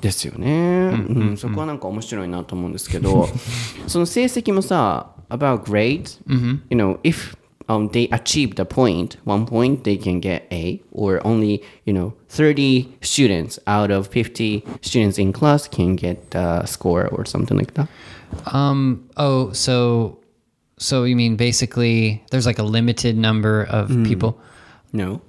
[0.03, 3.29] ですよね、うんそこはなんか面白いなと思うんですけど
[3.87, 7.37] その成績もさ about grades、you know if
[7.69, 12.15] um, they achieve the point, one point, they can get A, or only, you know,
[12.29, 17.75] 30 students out of 50 students in class can get a score or something like
[17.75, 17.89] that.
[18.47, 20.19] Um, oh, so
[20.79, 24.41] so you mean basically there's like a limited number of people?
[24.93, 25.21] No?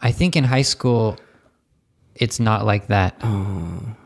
[0.00, 1.16] I think in high school,
[2.14, 3.16] it's not like that.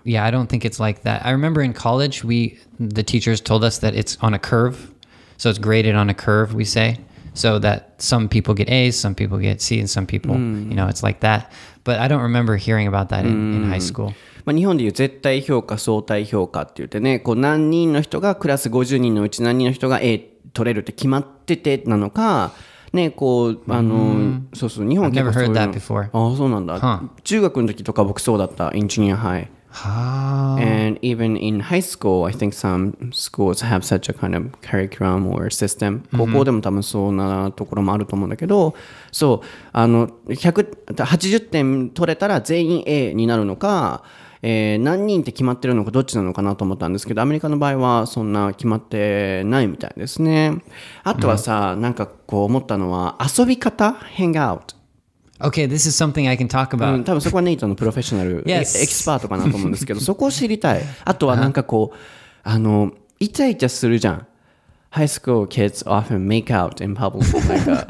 [0.05, 1.27] Yeah, I don't think it's like that.
[1.27, 4.93] I remember in college, we the teachers told us that it's on a curve,
[5.37, 6.55] so it's graded on a curve.
[6.55, 6.99] We say
[7.37, 10.89] so that some people get A's, some people get C, and some people, you know,
[10.89, 11.53] it's like that.
[11.85, 14.15] But I don't remember hearing about that in, in high school.
[14.45, 20.19] まあ、日本でいう絶対評価、相対評価って言ってね、こう何人の人がクラス50人のうち何人の人が A
[20.53, 22.53] 取れるって決まっててなのか、
[22.93, 25.61] ね、こう、あの、そうそう、日本は結構そういうの.
[26.13, 26.81] ああ、そうなんだ。
[26.81, 27.09] Huh.
[27.25, 29.49] 中学の時とか僕そうだった、in junior high.
[29.85, 34.53] Ah, And even in high school, I think some schools have such a kind of
[34.63, 36.03] curriculum or system.
[36.17, 38.75] 高校でも多分そんなところもあると思うんだけど、
[39.13, 44.03] そう、あの、100、80点取れたら全員 A になるのか、
[44.43, 50.63] えー何人って決まってるのかどっちなのかなと思ったんですけど、アメリカの場合はそんな決まってないみたいですね。
[51.05, 54.76] あとはさ、なんかこう思ったのは、遊び方 ?hang out。
[55.40, 55.66] okay.
[55.68, 56.98] This is something I can talk う about.
[56.98, 58.78] ん、多分そこはネイトのプロフェッショナル、 Yes.
[58.78, 60.84] エエキスパートかなと思うんですけど、そこを知りたい。
[61.06, 61.98] あとはなんかこう、
[62.44, 64.28] あの、イチャイチャするじゃん。
[64.94, 67.24] High school kids often make out in public.
[67.48, 67.88] なんか、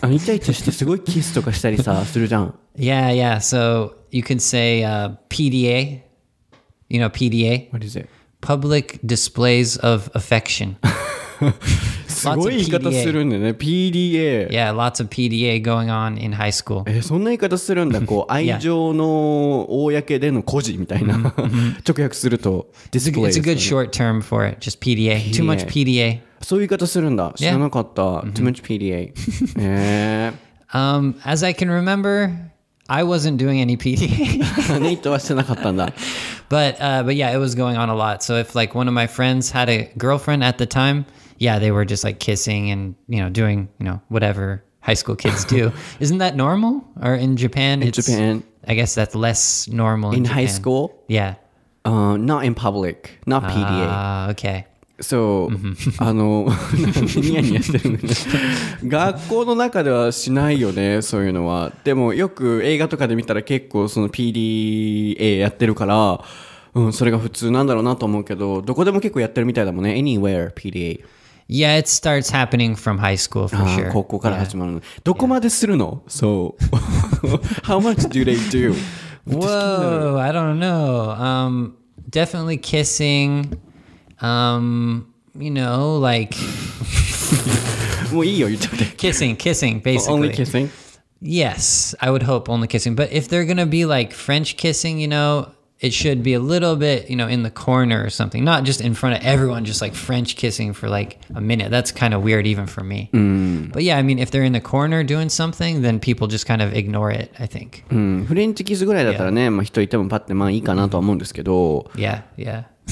[0.00, 2.54] あのイチャイチャしてすごいキスとかしたりさ、するじゃん。
[2.78, 3.36] Yeah, yeah.
[3.40, 6.00] So you could say uh, PDA.
[6.88, 8.08] You know PDA, What is it?
[8.40, 10.76] public displays of affection.
[12.06, 13.50] すごい言い方するんだよね。
[13.50, 14.48] PDA。
[14.50, 16.82] Yeah, lots of PDA going on in high school.
[16.86, 18.00] えそんな言い方するんだ。
[18.00, 21.16] こう、愛情の公での孤児みたいな。
[21.86, 24.58] 直訳すると、 ディス It's プ a, レ イ it's a good short term for it.
[24.58, 25.32] Just PDA.
[25.32, 26.20] Too much PDA.
[26.42, 27.32] そういう言い方するんだ。
[27.36, 28.02] 知らなかった。
[28.02, 29.12] Too much PDA。
[29.58, 30.32] え
[30.70, 32.30] Um, as I can remember,
[32.88, 34.42] I wasn't doing any PDA.
[34.76, 35.92] ー、ネイトはしてなかったんだ。
[36.48, 38.22] but uh, but yeah, it was going on a lot.
[38.22, 41.04] So if like one of my friends had a girlfriend at the time,
[41.43, 45.15] yeah, they were just like kissing and you know doing you know whatever high school
[45.15, 45.71] kids do.
[45.99, 46.83] Isn't that normal?
[47.01, 47.83] Or in Japan?
[47.83, 48.43] In Japan.
[48.65, 50.95] I guess that's less normal in, In high school?
[51.07, 51.35] Yeah.
[51.83, 53.87] Uh, not in public, not PDA.
[53.89, 54.67] Ah, okay.
[55.01, 55.57] そう、
[55.97, 56.47] あの、
[57.17, 57.99] ニヤニヤしてる
[58.87, 61.73] 学校の中ではしないよね、そういうのは。
[61.83, 66.23] でもよく映画とかで見たら結構その PDA やってるから、
[66.75, 69.95] うん、それが普通なんだろうなと思うけど、どこでも結構やってるみたいだもんね。
[69.95, 71.03] Anywhere PDA。
[71.48, 73.88] Yeah, it starts happening from high school for あ sure.
[73.88, 74.82] ー高校から始まるの。
[75.02, 76.64] どこまでするのそう。
[77.64, 78.74] How much do they do?
[79.26, 81.10] Whoa, I don't know.
[81.18, 81.74] Um,
[82.10, 83.58] definitely kissing.
[84.20, 85.06] Um,
[85.38, 86.36] you know, like
[88.12, 88.84] もういいよ、言っちゃって。
[88.96, 90.28] kissing, kissing, basically.
[90.28, 90.70] Only kissing?
[91.22, 92.94] Yes, I would hope only kissing.
[92.94, 95.48] But if they're gonna be like French kissing, you know,
[95.82, 98.80] it should be a little bit, you know, in the corner or something, not just
[98.80, 101.70] in front of everyone, just like French kissing for like a minute.
[101.70, 103.10] That's kind of weird even for me.
[103.72, 106.62] But yeah, I mean, if they're in the corner doing something, then people just kind
[106.62, 107.32] of ignore it.
[107.38, 107.84] I think.
[107.90, 112.64] うん、フレンチキスぐらいだったらね、まあ人いてもパッてまあいいかなとは思うんですけど、 Yeah, yeah.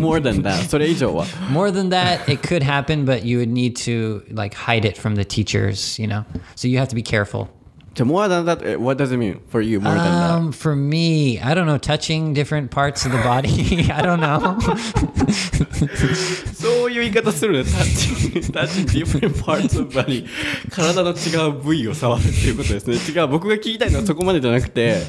[0.00, 3.76] more than that そ れ以上は More than that, it could happen, but you would need
[3.76, 6.24] to like hide it from the teachers, you know.
[6.56, 7.48] So you have to be careful.
[7.99, 10.51] じゃあ more than that eh, what does it mean for you more than that Um,
[10.53, 13.91] for me, I don't know, touching different parts of the body.
[13.91, 14.57] I don't know.
[16.53, 20.25] そういう言い方するね touching touching different parts of body
[20.71, 25.01] 体の違う部位を触るっていうことですね違う僕が聞きたいのはそこまでじゃなくて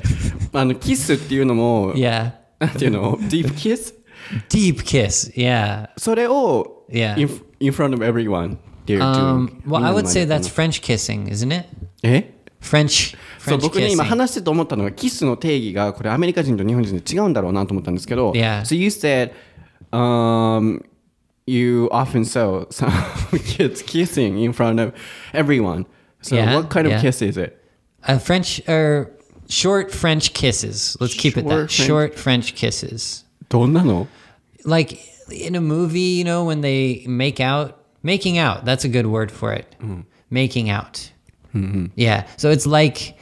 [0.53, 3.95] あのキスっていうのも yeah, なんていうの deep kiss
[4.49, 5.33] deep kiss.
[5.37, 5.91] Yeah.
[5.97, 7.17] それを Yeah.
[7.17, 7.29] in,
[7.61, 11.29] in front of everyone they're Um, doing well, I would say that's で French kissing,
[11.29, 11.67] isn't it?
[12.03, 13.92] え French そう French 僕ね kissing.
[13.94, 18.62] 今話してて思ったのがキスの定義がこれアメリカ人と日本人で違うんだろうなと思ったんですけど、 Yeah.
[18.62, 19.32] So you said
[19.92, 20.82] um,
[21.46, 22.92] you often saw some
[23.40, 24.94] kids kissing in front of
[25.34, 25.86] everyone.
[26.22, 27.02] So Yeah, what kind of yeah.
[27.02, 27.62] kiss is it?
[28.08, 29.12] Uh, French or
[29.48, 30.98] short French kisses.
[31.00, 31.56] Let's keep it Short that.
[31.72, 33.26] French- Short French kisses.
[33.50, 34.08] どんなの
[34.66, 34.98] like
[35.32, 39.32] in a movie, you know, when they make out, making out, that's a good word
[39.32, 39.68] for it.
[40.32, 41.12] Making out.
[41.96, 42.28] Yeah.
[42.38, 43.18] So it's like,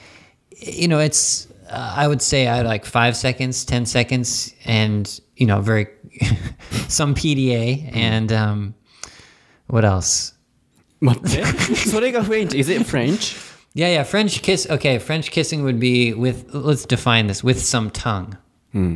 [0.51, 5.45] you know, it's, uh, I would say I like five seconds, 10 seconds, and, you
[5.45, 5.87] know, very,
[6.87, 8.73] some PDA, and um,
[9.67, 10.33] what else?
[11.01, 11.43] 待って。
[11.75, 12.57] それがフレンチ。
[12.59, 13.35] Is it French?
[13.75, 14.03] Yeah, yeah.
[14.05, 14.69] French kiss.
[14.71, 14.99] Okay.
[14.99, 18.37] French kissing would be with, let's define this with some tongue.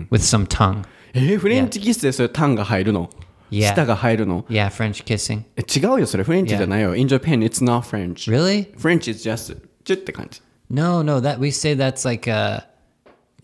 [0.10, 0.86] With some tongue.
[1.14, 3.10] えーフレンチキスでそれタンが入るの
[3.53, 3.69] Yeah.
[3.69, 4.69] 舌が入るの Yeah.
[4.71, 5.43] French kissing.
[5.57, 6.97] え違うよ、それフレンチじゃないよ。
[6.97, 8.31] In Japan, it's not French.
[8.31, 8.73] Really?
[8.79, 10.41] French is just チュって感じ。
[10.71, 12.67] No, no, that we say that's like a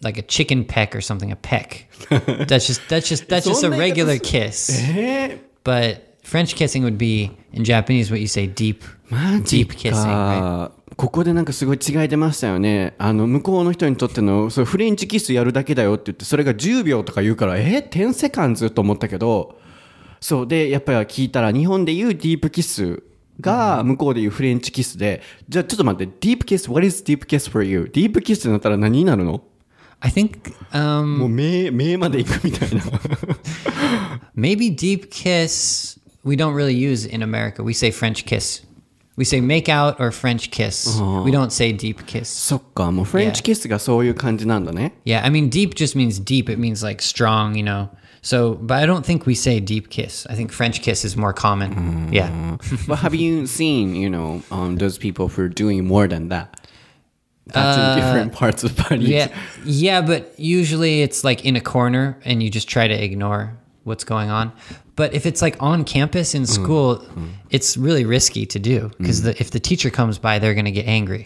[0.01, 1.87] like a chicken peck or something, a peck.
[2.47, 4.73] that's just that's just that's just a regular kiss.
[4.97, 8.81] え But French kissing would be in Japanese what you say deep
[9.45, 10.41] deep kissing, right?
[10.41, 10.73] か。
[10.97, 12.95] ここでなんかすごい違い出ましたよね。
[12.99, 19.61] あの、向こうの人にとっての、それフレンチキスやるだけだよって言って、それが10秒とか言うから、え ?10 セカンズと思ったけど、
[20.21, 20.47] そう。
[20.47, 23.03] で、やっぱり聞いたら、日本で言うディープキス
[23.41, 27.91] が、向こうで言うフレンチキスで、じゃあちょっと待って、ディープキス、what is deep kiss for you?
[27.93, 29.43] ディープキスってなったら何になるの
[30.01, 32.83] I think um, もう目、目まで行くみたいな。
[34.37, 37.63] maybe deep kiss we don't really use in America.
[37.63, 38.65] We say French kiss.
[39.17, 41.01] We say make out or French kiss.
[41.25, 42.27] We don't say deep kiss.
[42.27, 44.95] そっか、もうフレンチキスがそういう感じなんだね。
[45.05, 46.53] Yeah, I mean deep just means deep.
[46.53, 47.89] It means like strong, you know.
[48.23, 50.27] So, but I don't think we say deep kiss.
[50.29, 51.75] I think French kiss is more common.
[51.75, 52.13] Mm.
[52.13, 52.57] Yeah.
[52.87, 56.61] But have you seen, you know, um, those people are doing more than that?
[57.47, 59.03] That's in uh, different parts of Paris.
[59.05, 59.29] Yeah.
[59.65, 64.05] Yeah, but usually it's like in a corner and you just try to ignore what's
[64.05, 64.53] going on.
[64.97, 66.49] But if it's like on campus in mm.
[66.49, 67.31] school, mm.
[67.51, 70.73] it's really risky to do because the, if the teacher comes by, they're going to
[70.73, 71.25] get angry.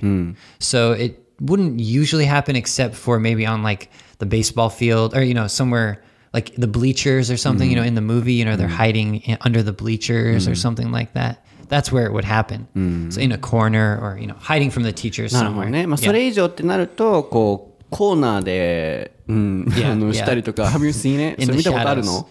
[0.58, 5.34] So it wouldn't usually happen except for maybe on like the baseball field or, you
[5.34, 6.02] know, somewhere
[6.33, 9.37] like the bleachers or something, you know, in the movie, you know, they're hiding in,
[9.41, 11.43] under the bleachers or something like that.
[11.69, 12.67] That's where it would happen.
[13.11, 15.69] So in a corner or, you know, hiding from the teachers なるほど somewhere.
[15.69, 15.87] ね。
[15.87, 16.05] まあ、 Yeah.
[16.05, 20.13] それ以上ってなると、こう、コーナーで、うん、 Yeah, あの、 yeah.
[20.13, 21.41] したりとか、Have you seen it?
[21.41, 22.05] in それ the 見たことある shadows.
[22.05, 22.27] の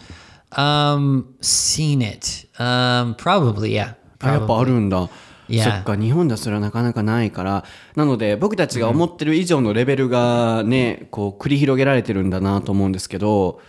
[0.52, 2.48] Um, seen it.
[2.58, 3.94] Um, probably, yeah.
[4.20, 5.08] あやっぱあるんだ。
[5.48, 5.64] Yeah.
[5.64, 7.64] そっか、日本ではそれはなかなかないから。
[7.94, 13.60] なので、僕たちが思ってる以上のレベルがね、こう、繰り広げられてるんだなと思うんですけど、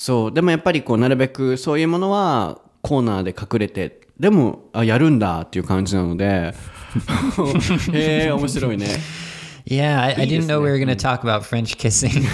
[0.00, 6.54] そう、でもやっぱりこう、なるべくそういうものはコーナーで隠れて、でも、あ、やるんだっていう感じなので、
[7.92, 8.86] へえ、面白いね。
[9.66, 12.24] Yeah, I, I didn't know we were going to talk about French kissing.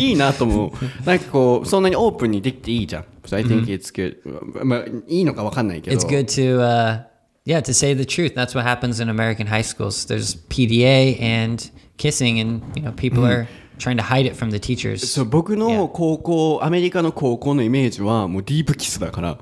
[0.00, 1.04] いいなと思う。
[1.04, 3.04] なんかこう、そんなにオープンにできていいじゃん。
[3.26, 4.16] So I think it's good.
[4.64, 5.94] まあ、いいのかわかんないけど。
[5.94, 7.02] it's good to, uh,
[7.44, 8.34] yeah, to say the truth.
[8.34, 10.06] That's what happens in American high schools.
[10.06, 13.46] There's PDA and kissing, and you know people are
[13.78, 15.06] trying to hide it from the teachers.
[15.06, 19.38] そう僕の高校、アメリカの高校のイメージはもうディープキスだから。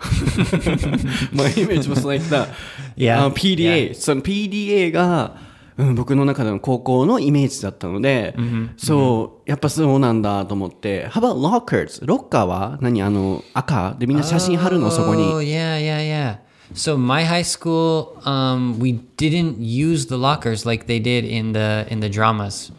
[1.32, 2.48] My image was like that.
[2.96, 3.18] Yeah.
[3.18, 5.36] あの PDA、その PDA が、
[5.76, 8.36] うん、僕の中での高校のイメージだったので、
[8.76, 11.08] そう、やっぱそうなんだと思って。
[11.08, 12.04] How about lockers?
[12.06, 15.52] ロッカーは何あの、赤でみんな写真貼るのそこ Oh に。
[15.52, 16.44] yeah, yeah, yeah.
[16.72, 21.86] So my high school, um, we didn't use the lockers like they did in the
[21.90, 22.72] in the dramas.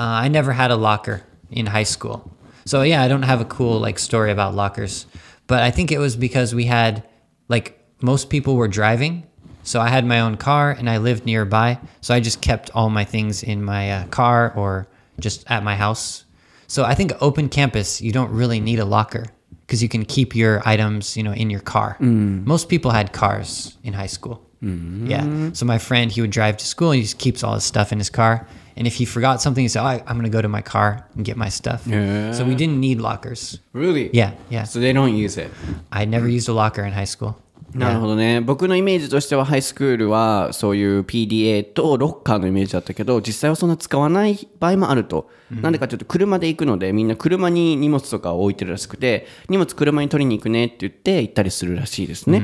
[0.00, 2.30] Uh, I never had a locker in high school.
[2.64, 5.04] So yeah, I don't have a cool like story about lockers,
[5.46, 7.02] but I think it was because we had
[7.48, 9.26] like most people were driving.
[9.62, 11.78] So I had my own car and I lived nearby.
[12.00, 15.76] So I just kept all my things in my uh, car or just at my
[15.76, 16.24] house.
[16.66, 19.26] So I think open campus, you don't really need a locker
[19.66, 21.98] because you can keep your items, you know, in your car.
[22.00, 24.40] Most people had cars in high school.
[24.62, 25.50] Yeah.
[25.52, 27.92] So my friend, he would drive to school and he just keeps all his stuff
[27.92, 28.46] in his car.
[28.80, 30.62] And if he forgot something, he said, oh, I, I'm going to go to my
[30.62, 31.86] car and get my stuff.
[31.86, 32.32] Yeah.
[32.32, 33.60] So we didn't need lockers.
[33.74, 34.08] Really?
[34.14, 34.64] Yeah, yeah.
[34.64, 35.50] So they don't use it.
[35.92, 37.34] I never used a locker in high school.
[37.74, 38.40] なるほどね。
[38.40, 45.30] 僕のイメージとしてはハイスクールはそういう PDA とロッカーのイメージだったけど、実際はそんな使わない場合もあると。
[45.50, 52.42] なんでかというと車で行くのでみんな車に荷物とかを置いてるらしくて、荷物車に取りに行くねって言って行ったりするらしいですね。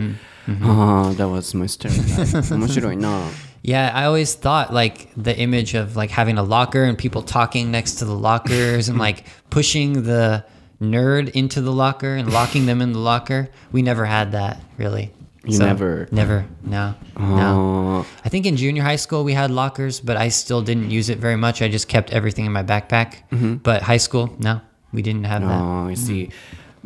[0.63, 2.59] ああ、that was my stereotype.
[2.59, 3.23] 面白いな。
[3.67, 7.97] Yeah, I always thought like the image of like having a locker and people talking next
[7.97, 10.45] to the lockers and like pushing the
[10.81, 13.51] nerd into the locker and locking them in the locker.
[13.73, 15.11] We never had that really.
[15.45, 16.07] You never?
[16.13, 16.47] Never.
[16.63, 16.95] No.
[17.19, 18.07] No.
[18.25, 21.19] I think in junior high school we had lockers, but I still didn't use it
[21.19, 21.61] very much.
[21.61, 23.23] I just kept everything in my backpack.
[23.33, 23.55] Mm-hmm.
[23.67, 24.61] But high school, no,
[24.93, 25.51] we didn't have that.
[25.51, 26.31] ああ、I see.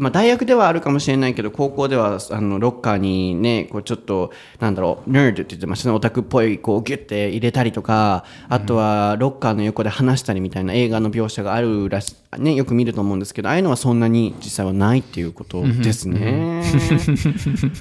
[0.00, 16.62] まあ、大学ではあるかもしれないけど、高校ではあのロッカーにね、こうちょっと、なんだろう、nerd って言ってましたね、オタクっぽい、こうギュッて入れたりとか、あとはロッカーの横で話したりみたいな映画の描写があるらし、ね、よく見ると思うんですけど、ああいうのはそんなに実際はないっていうことですね。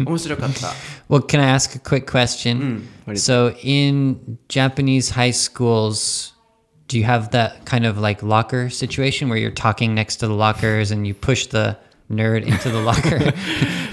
[0.06, 0.68] 面白かった。
[1.10, 2.82] Well, can I ask a quick question?
[3.06, 6.34] what is so, in Japanese high schools,
[6.90, 10.34] do you have that kind of like locker situation where you're talking next to the
[10.34, 11.78] lockers and you push the
[12.10, 13.34] nerd into the locker?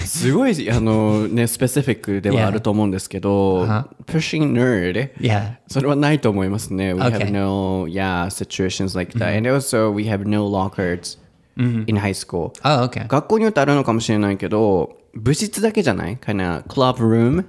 [0.01, 3.64] すごい、あの、ね、スペシフィックではあると思うんですけど、
[4.07, 5.12] pushing nerd?
[5.19, 5.57] yeah.
[5.69, 6.95] それはないと思いますね。
[6.95, 7.19] We Okay.
[7.19, 9.37] have no, yeah, situations like that.
[9.37, 11.19] And also, we have no lockers
[11.59, 12.53] in high school.
[12.64, 13.07] Oh, okay.
[13.09, 17.45] 学校によってあるのかもしれないけど、部室だけじゃない ?kind of club room,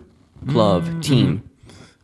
[0.47, 1.41] club, team.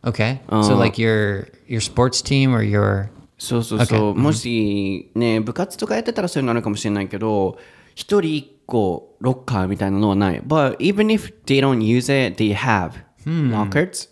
[0.04, 0.38] Okay.
[0.62, 3.08] so, like your your sports team or your
[3.38, 4.14] そうそうそう。
[4.14, 7.58] もしね、部活とかやってたらそういうのあるかもしれないけど、
[7.94, 10.41] 一人一個ロッカーみたいなのはない。
[10.41, 12.91] But even if they don't use it, they have
[13.25, 14.09] lockers.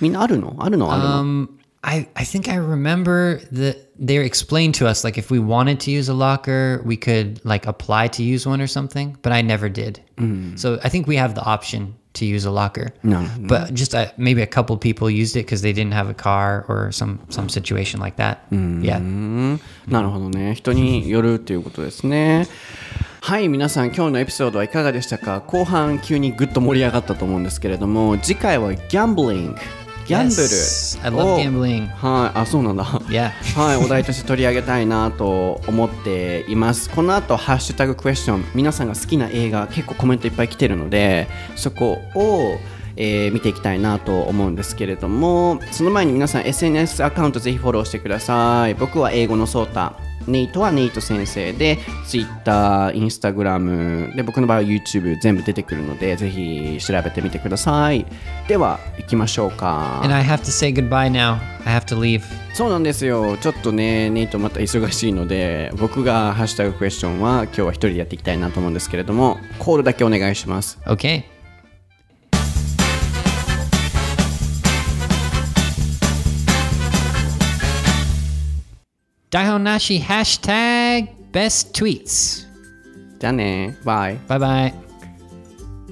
[0.00, 1.48] みんなあるのあるのあるの、 Um,
[1.82, 5.90] I, I think I remember that they explained to us like if we wanted to
[5.90, 9.68] use a locker, we could like apply to use one or something, but I never
[9.68, 10.00] did.
[10.56, 12.88] So I think we have the option to use a locker.
[13.04, 13.24] No.
[13.38, 16.64] But just uh, maybe a couple people used it because they didn't have a car
[16.68, 18.46] or some some situation like that.
[18.50, 18.98] Yeah.
[19.86, 20.54] なるほどね。
[20.56, 22.48] 人によるっていうことですね。
[23.25, 25.39] はい、皆さん今日のエピソードはいかがでしたか？
[25.47, 29.59] 後半急にぐっと盛り上がったと思うんですけれども、次回はギャンブリング。
[30.05, 30.41] ギャンブル。
[30.41, 31.87] Yes, I love を gambling.
[31.87, 32.83] はい、あ、そうなんだ。
[32.83, 33.29] Yeah.
[33.57, 36.89] はい、お題として取り上げたいなと思っています。
[36.89, 42.57] この後、ハッシュタグクエスチョン、皆さんが好きな映画、結構コメントいっぱい来てるので、そこを、
[42.95, 48.73] えー見ていきたいなと思うんですけれども、その前に皆さん SNS アカウントぜひフォローしてください。
[48.75, 49.93] 僕は英語のソータ。
[50.27, 58.05] ネイトはネイト先生で、Twitter、Instagram で、僕の場合は YouTube 全部出てくるので、ぜひ調べてみてください。
[58.47, 60.01] では、行きましょうか。
[60.03, 61.37] And I have to say goodbye now.
[61.65, 62.21] I have to leave.
[62.53, 63.37] そうなんですよ。
[63.37, 70.79] ちょっとね、ネイトまた忙しいので、僕がハッシュタグクエスチョンは今日は一人でやっていきたいなと思うんですけれども、コールだけお願いします。
[79.33, 79.47] Okay.
[79.47, 82.47] Daihonashi hashtag best tweets.
[83.19, 84.17] じゃあね、バイ。
[84.27, 84.73] Bye bye.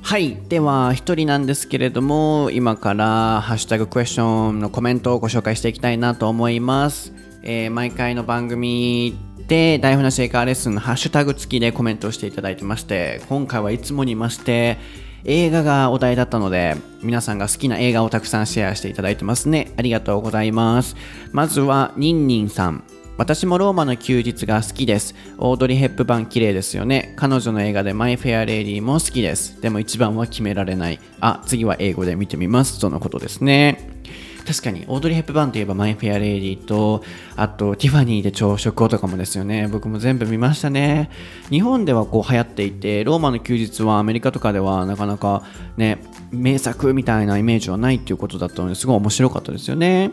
[0.04, 0.38] はい。
[0.48, 7.14] では、一人なんですけれども、今からハッシュタグクエスチョンのコメントをご紹介していきたいなと思います。
[7.42, 9.18] えー毎回の番組
[9.48, 14.78] で、台本なシェイカーレッスンのハッシュタグ付きでコメントをしていただいてまして、今回はいつもにまして、
[15.24, 19.72] 映画がお題だったので、皆さんが好きな映画をたくさんシェアしていただいてますね。
[19.78, 20.96] ありがとうございます。
[21.32, 22.84] まずは、ニンニンさん。
[23.22, 25.14] 私もローマの休日が好きです。
[25.38, 27.14] オードリー・ヘップバーン綺麗ですよね。
[27.18, 29.62] 彼女の映画でマイ・フェア・レディも好きです。
[29.62, 31.00] でも一番は決められない。
[31.20, 32.80] あ、次は英語で見てみます。
[32.80, 33.78] とのことですね。
[34.48, 37.04] 確かに、オードリー・ヘップバーンといえばマイ・フェア・レディと、
[37.36, 39.70] あと、ティファニーで朝食をとかもですよね。
[39.72, 41.12] 僕も全部見ましたね。
[41.52, 45.44] 日本ではこう流行っていて、ローマの休日はアメリカとかではなかなか
[45.78, 46.00] ね、
[46.32, 50.10] 名作みたいなイメージはないっていうことだったのですごい面白かったですよね。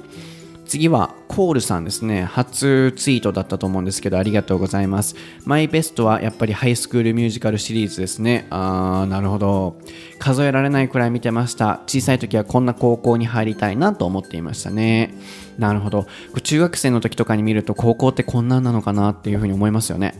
[0.69, 2.25] 次はコールさんですね。
[2.25, 5.17] 初ツイートだったと思うんですけどありがとうございます。
[5.45, 8.47] マイベストはやっぱりハイスクールミュージカルシリーズですね。
[8.51, 9.79] あーなるほど。
[10.19, 11.81] 数えられないくらい見てました。
[11.87, 15.15] 小さい時はこんな高校に入りたいなと思っていましたね。
[15.59, 16.07] なるほど。
[16.43, 20.15] 中学生の時とかに見ると高校ってこんなんなのかなっていうふうに思いますよね。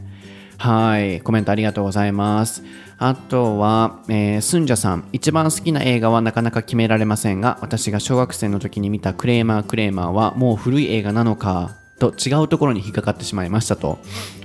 [0.61, 2.65] はい、コメントありがとうございます。
[2.99, 13.99] あとは、えー、すんじゃさん、一番好きな映画はなかなか決められませんが、私が小学生の時に見たクレーマークレーマーはもう古い映画なのかと違うところに引っかかってしまいましたと。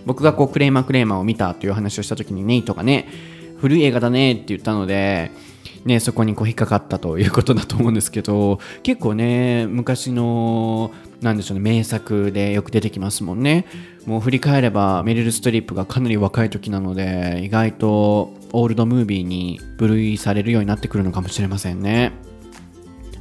[0.05, 3.07] 僕がこうクレーマークレーマーを見たという話をした時にネイトがね、
[3.57, 5.31] 古い映画だねって言ったので、
[5.85, 13.65] ね、そこにこう引っかかったということだと思うんですけど結構ね昔のなんでしょうね名作でよく出てきますもんね。
[14.05, 22.32] もう振り返ればメリル・ストリープがかなり若い時なので意外と old movie に部類されるようになってくるのかもしれませんね。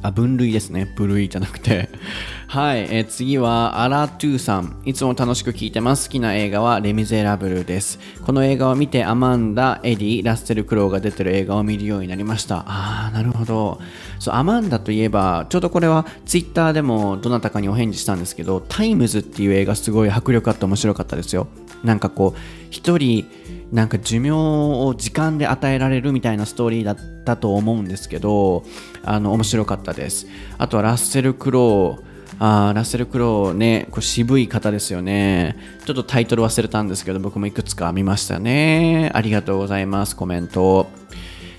[0.03, 0.91] あ分類ですね。
[0.95, 1.89] 部類じゃなくて。
[2.47, 4.75] はい、えー次はアラトゥーさん。
[4.85, 6.09] いつも楽しく聞いてます。
[6.09, 7.99] 好きな映画はレ・ミゼラブルです。
[8.21, 12.65] この映画を見てアマンダエディラッセル・クロウが出てる映画を見るようになりました。
[12.67, 13.79] あーなるほど。
[14.19, 21.47] そうアマンダといえばちょうどこれはツイッターでもどなたかにお返事したんですけどタイムズっていう映画すごい迫力あって面白かったですよ。
[21.83, 22.39] なんかこう
[22.69, 23.25] 一人
[23.73, 28.63] なんか寿命を時間で与えられるみたいなストーリーだったと思うんですけど
[29.03, 30.27] あの面白かったです。
[30.59, 32.03] あとはラッセル・クロウ。
[32.39, 35.57] あラッセル・クロウねこう渋い方ですよね。
[35.85, 39.11] ちょっとタイトル忘れたんですけど僕もいくつか見ましたね。
[39.13, 40.87] ありがとうございますコメント。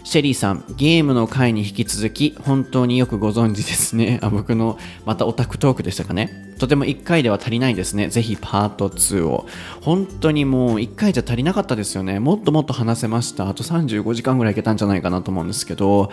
[0.05, 4.21] シェリーさん、ゲームの回に引き続き、本当によくご存知ですね。
[4.23, 6.55] あ僕の、またオタクトークでしたかね。
[6.59, 8.09] とても1回では足りないですね。
[8.11, 9.47] ぜひパート2を。
[9.81, 12.21] 本当にもう1回じゃ足りなかったですよね。
[12.21, 13.49] もっともっと話せました。
[13.49, 16.13] あと35時間ぐらいいけたんじゃないかなと思うんですけど、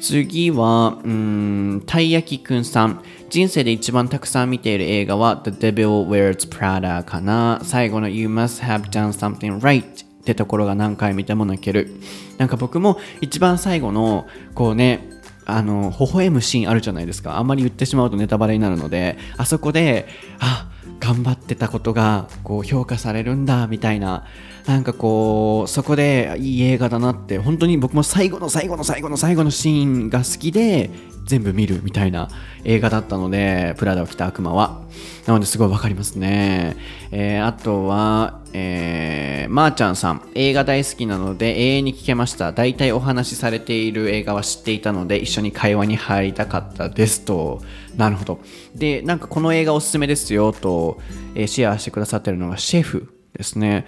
[0.00, 3.00] 次は、うーん、たい焼きくんさん。
[3.28, 7.60] 人生で一番たくさん見ている映画は The Devil Wears Prada かな。
[7.64, 11.90] 最後の You must have done something right ってところが何回見ても泣ける。
[12.38, 15.10] なんか僕も一番最後のこうね
[15.44, 17.38] あの微笑むシーンあるじゃないですか。
[17.38, 20.06] あんまり言ってしまうとネタバレになるのであそこで
[20.38, 20.70] あ
[21.02, 24.24] 頑張ってたことがこう評価されるんだみたいな
[24.66, 30.90] なんかこうそこでいい映画だなって本当に僕も最後の最後の最後の最後のシーンが好きで
[31.26, 32.28] 全部見るみたいな
[32.62, 34.80] 映画だったのでプラダを着た悪魔は
[35.26, 36.76] なのですごいわかりますね、
[37.10, 42.52] えーあとは、えー、まー、あ、ちゃんさん、映画大好きなので永遠に聞けました。
[42.52, 47.62] 大体お話しされている映画は知っていたので、一緒に会話に入りたかったですと。
[47.96, 48.40] なるほど。
[48.74, 51.00] で、なんかこの映画おすすめですよと、
[51.34, 53.86] えー、シェアしてくださってるのがシェフですね。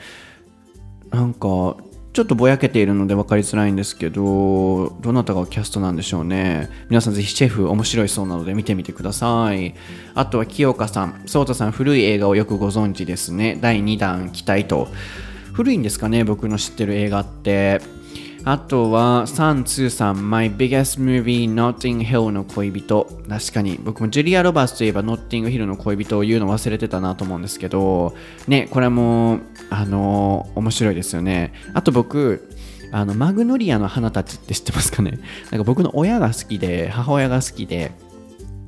[1.11, 1.77] なんか、
[2.15, 6.69] ちょっとぼやけているので分かりづらいんですけど、どなたがキャストなんでしょうね。
[6.89, 9.75] 皆さんぜひシェフ面白いそうなので見てみてください。
[10.15, 13.59] あとは清香さん、ソータさん古い映画をよくご存知ですね。
[13.61, 14.89] 第2弾期待と。
[15.53, 17.81] 古いんですかね、僕の知ってる映画って。
[18.47, 23.07] あとは、サン・ツーさん、My Biggest Movie, Notting Hill の恋人。
[23.27, 28.15] 確かに、僕もジュリア・ロバーツといえば、ノッティングヒルの恋人を言うの忘れてたなと思うんですけど、
[28.47, 29.41] ね、これも、
[29.71, 31.55] あの、面白いですよね。
[31.73, 32.47] あと僕、
[32.93, 35.21] あの、マグノリアの花たちって知ってますかね？
[35.51, 37.93] なんか僕の親が好きで、母親が好きで、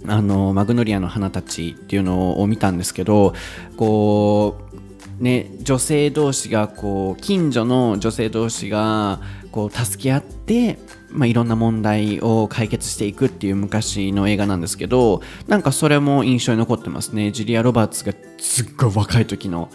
[0.09, 3.35] あの、マグノリアの花たちっていうのを見たんですけど、
[3.77, 4.86] こう、
[5.19, 10.79] ね、女性同士がこう近所の女性同士がこう助け合って、
[11.11, 17.31] まあ、いろんな問題を解決していくっていう昔の映画なんですけどなんかそれも印象に残ってますね。
[17.33, 19.71] ジュリア・ロバーツがすっごい若い時の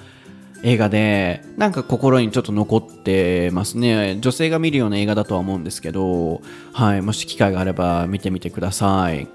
[0.63, 4.17] 映画でなんか心にちょっと残ってますね。
[4.21, 6.41] 女性が見るような映画だとは思うんですけど、
[6.73, 9.27] はい、もし機会があれば見てみてください。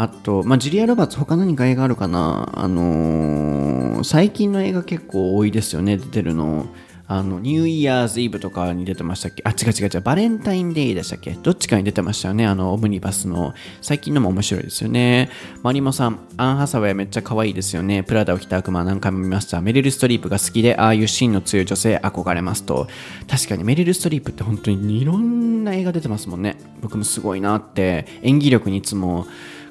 [0.00, 2.52] あと、まあ、ジュリア・ロバーツ他何か映画あるかな？
[2.54, 6.68] あのー、最近の映画結構多いですよね出てるの
[7.10, 9.42] あの、ニューイヤーズイブとかに出てましたっけ？
[9.44, 11.30] あ、違う違う違う、バレンタインデーでしたっけ？
[11.32, 12.46] どっちかに出てましたよね。
[12.46, 13.54] あの、オムニバスの。
[13.80, 15.30] 最近のも面白いですよね。
[15.62, 18.02] マリモさん、アン・ハサウェイめっちゃ可愛いですよね。
[18.02, 19.62] プラダを着た悪魔何回も見ました。
[19.62, 22.88] メリル・ストリープが好きで、ああいうシーンの強い女性憧れますと。
[23.26, 26.58] 確かにメリル・ストリープって本当にいろんな映画出てますもんね。
[26.82, 29.26] 僕もすごいなって、演技力にいつも、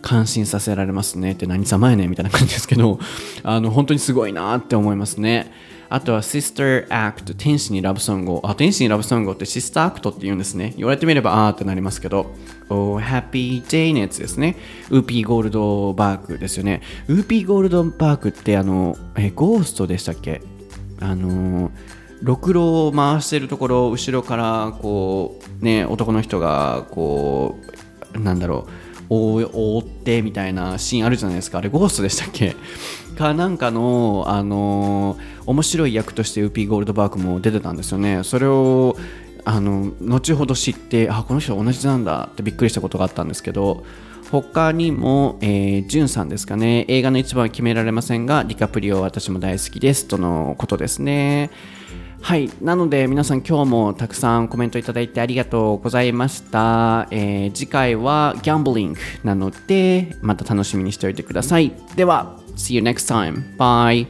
[0.08, 1.34] 感心させられますね。
[1.34, 2.98] って何様やねんみたいな感じですけど、
[3.44, 5.52] あの、本当にすごいなって思いますね。
[5.90, 10.74] あとは Sister Act 天使にラブソングをあ天使にラブソングって Sister Act って言うんですね。
[10.78, 12.34] 言われてみればあーってなりますけど。
[12.70, 14.56] Oh Happy Day のやつですね。
[14.90, 16.82] ウーピーゴールドバーグですよね。
[17.08, 20.42] ウーピーゴールドバーグってあのえゴーストでしたっけ？
[21.00, 21.72] あの
[22.22, 27.58] ろくろを回してるところ後ろからこうね男の人がこ
[28.14, 28.87] うなんだろう。
[29.10, 31.60] 覆ってみたいなシーンあるじゃないですか。
[31.60, 32.56] あれゴーストでしたっけ？
[33.18, 38.24] かなんかの、あのー、面白い役としてウピー・ゴールドバーグも出てたんですよね。
[38.24, 38.96] それを
[39.46, 43.86] あの後ほど知ってあこの人同じなんだってびっくりしたことがあったんですけど
[44.30, 46.84] 他にも、えー、ジュンさんですかね。
[46.90, 51.50] 映画の一番は決められませんがディカプリオ私も大好きですとのことですね。
[52.28, 63.56] はいなので皆さん今日もたくさんコメントいただいてありがとうございました、えー、次回はギャンブリングなのでまた楽しみにしておいてくださいでは See you next time.
[63.56, 64.08] Bye.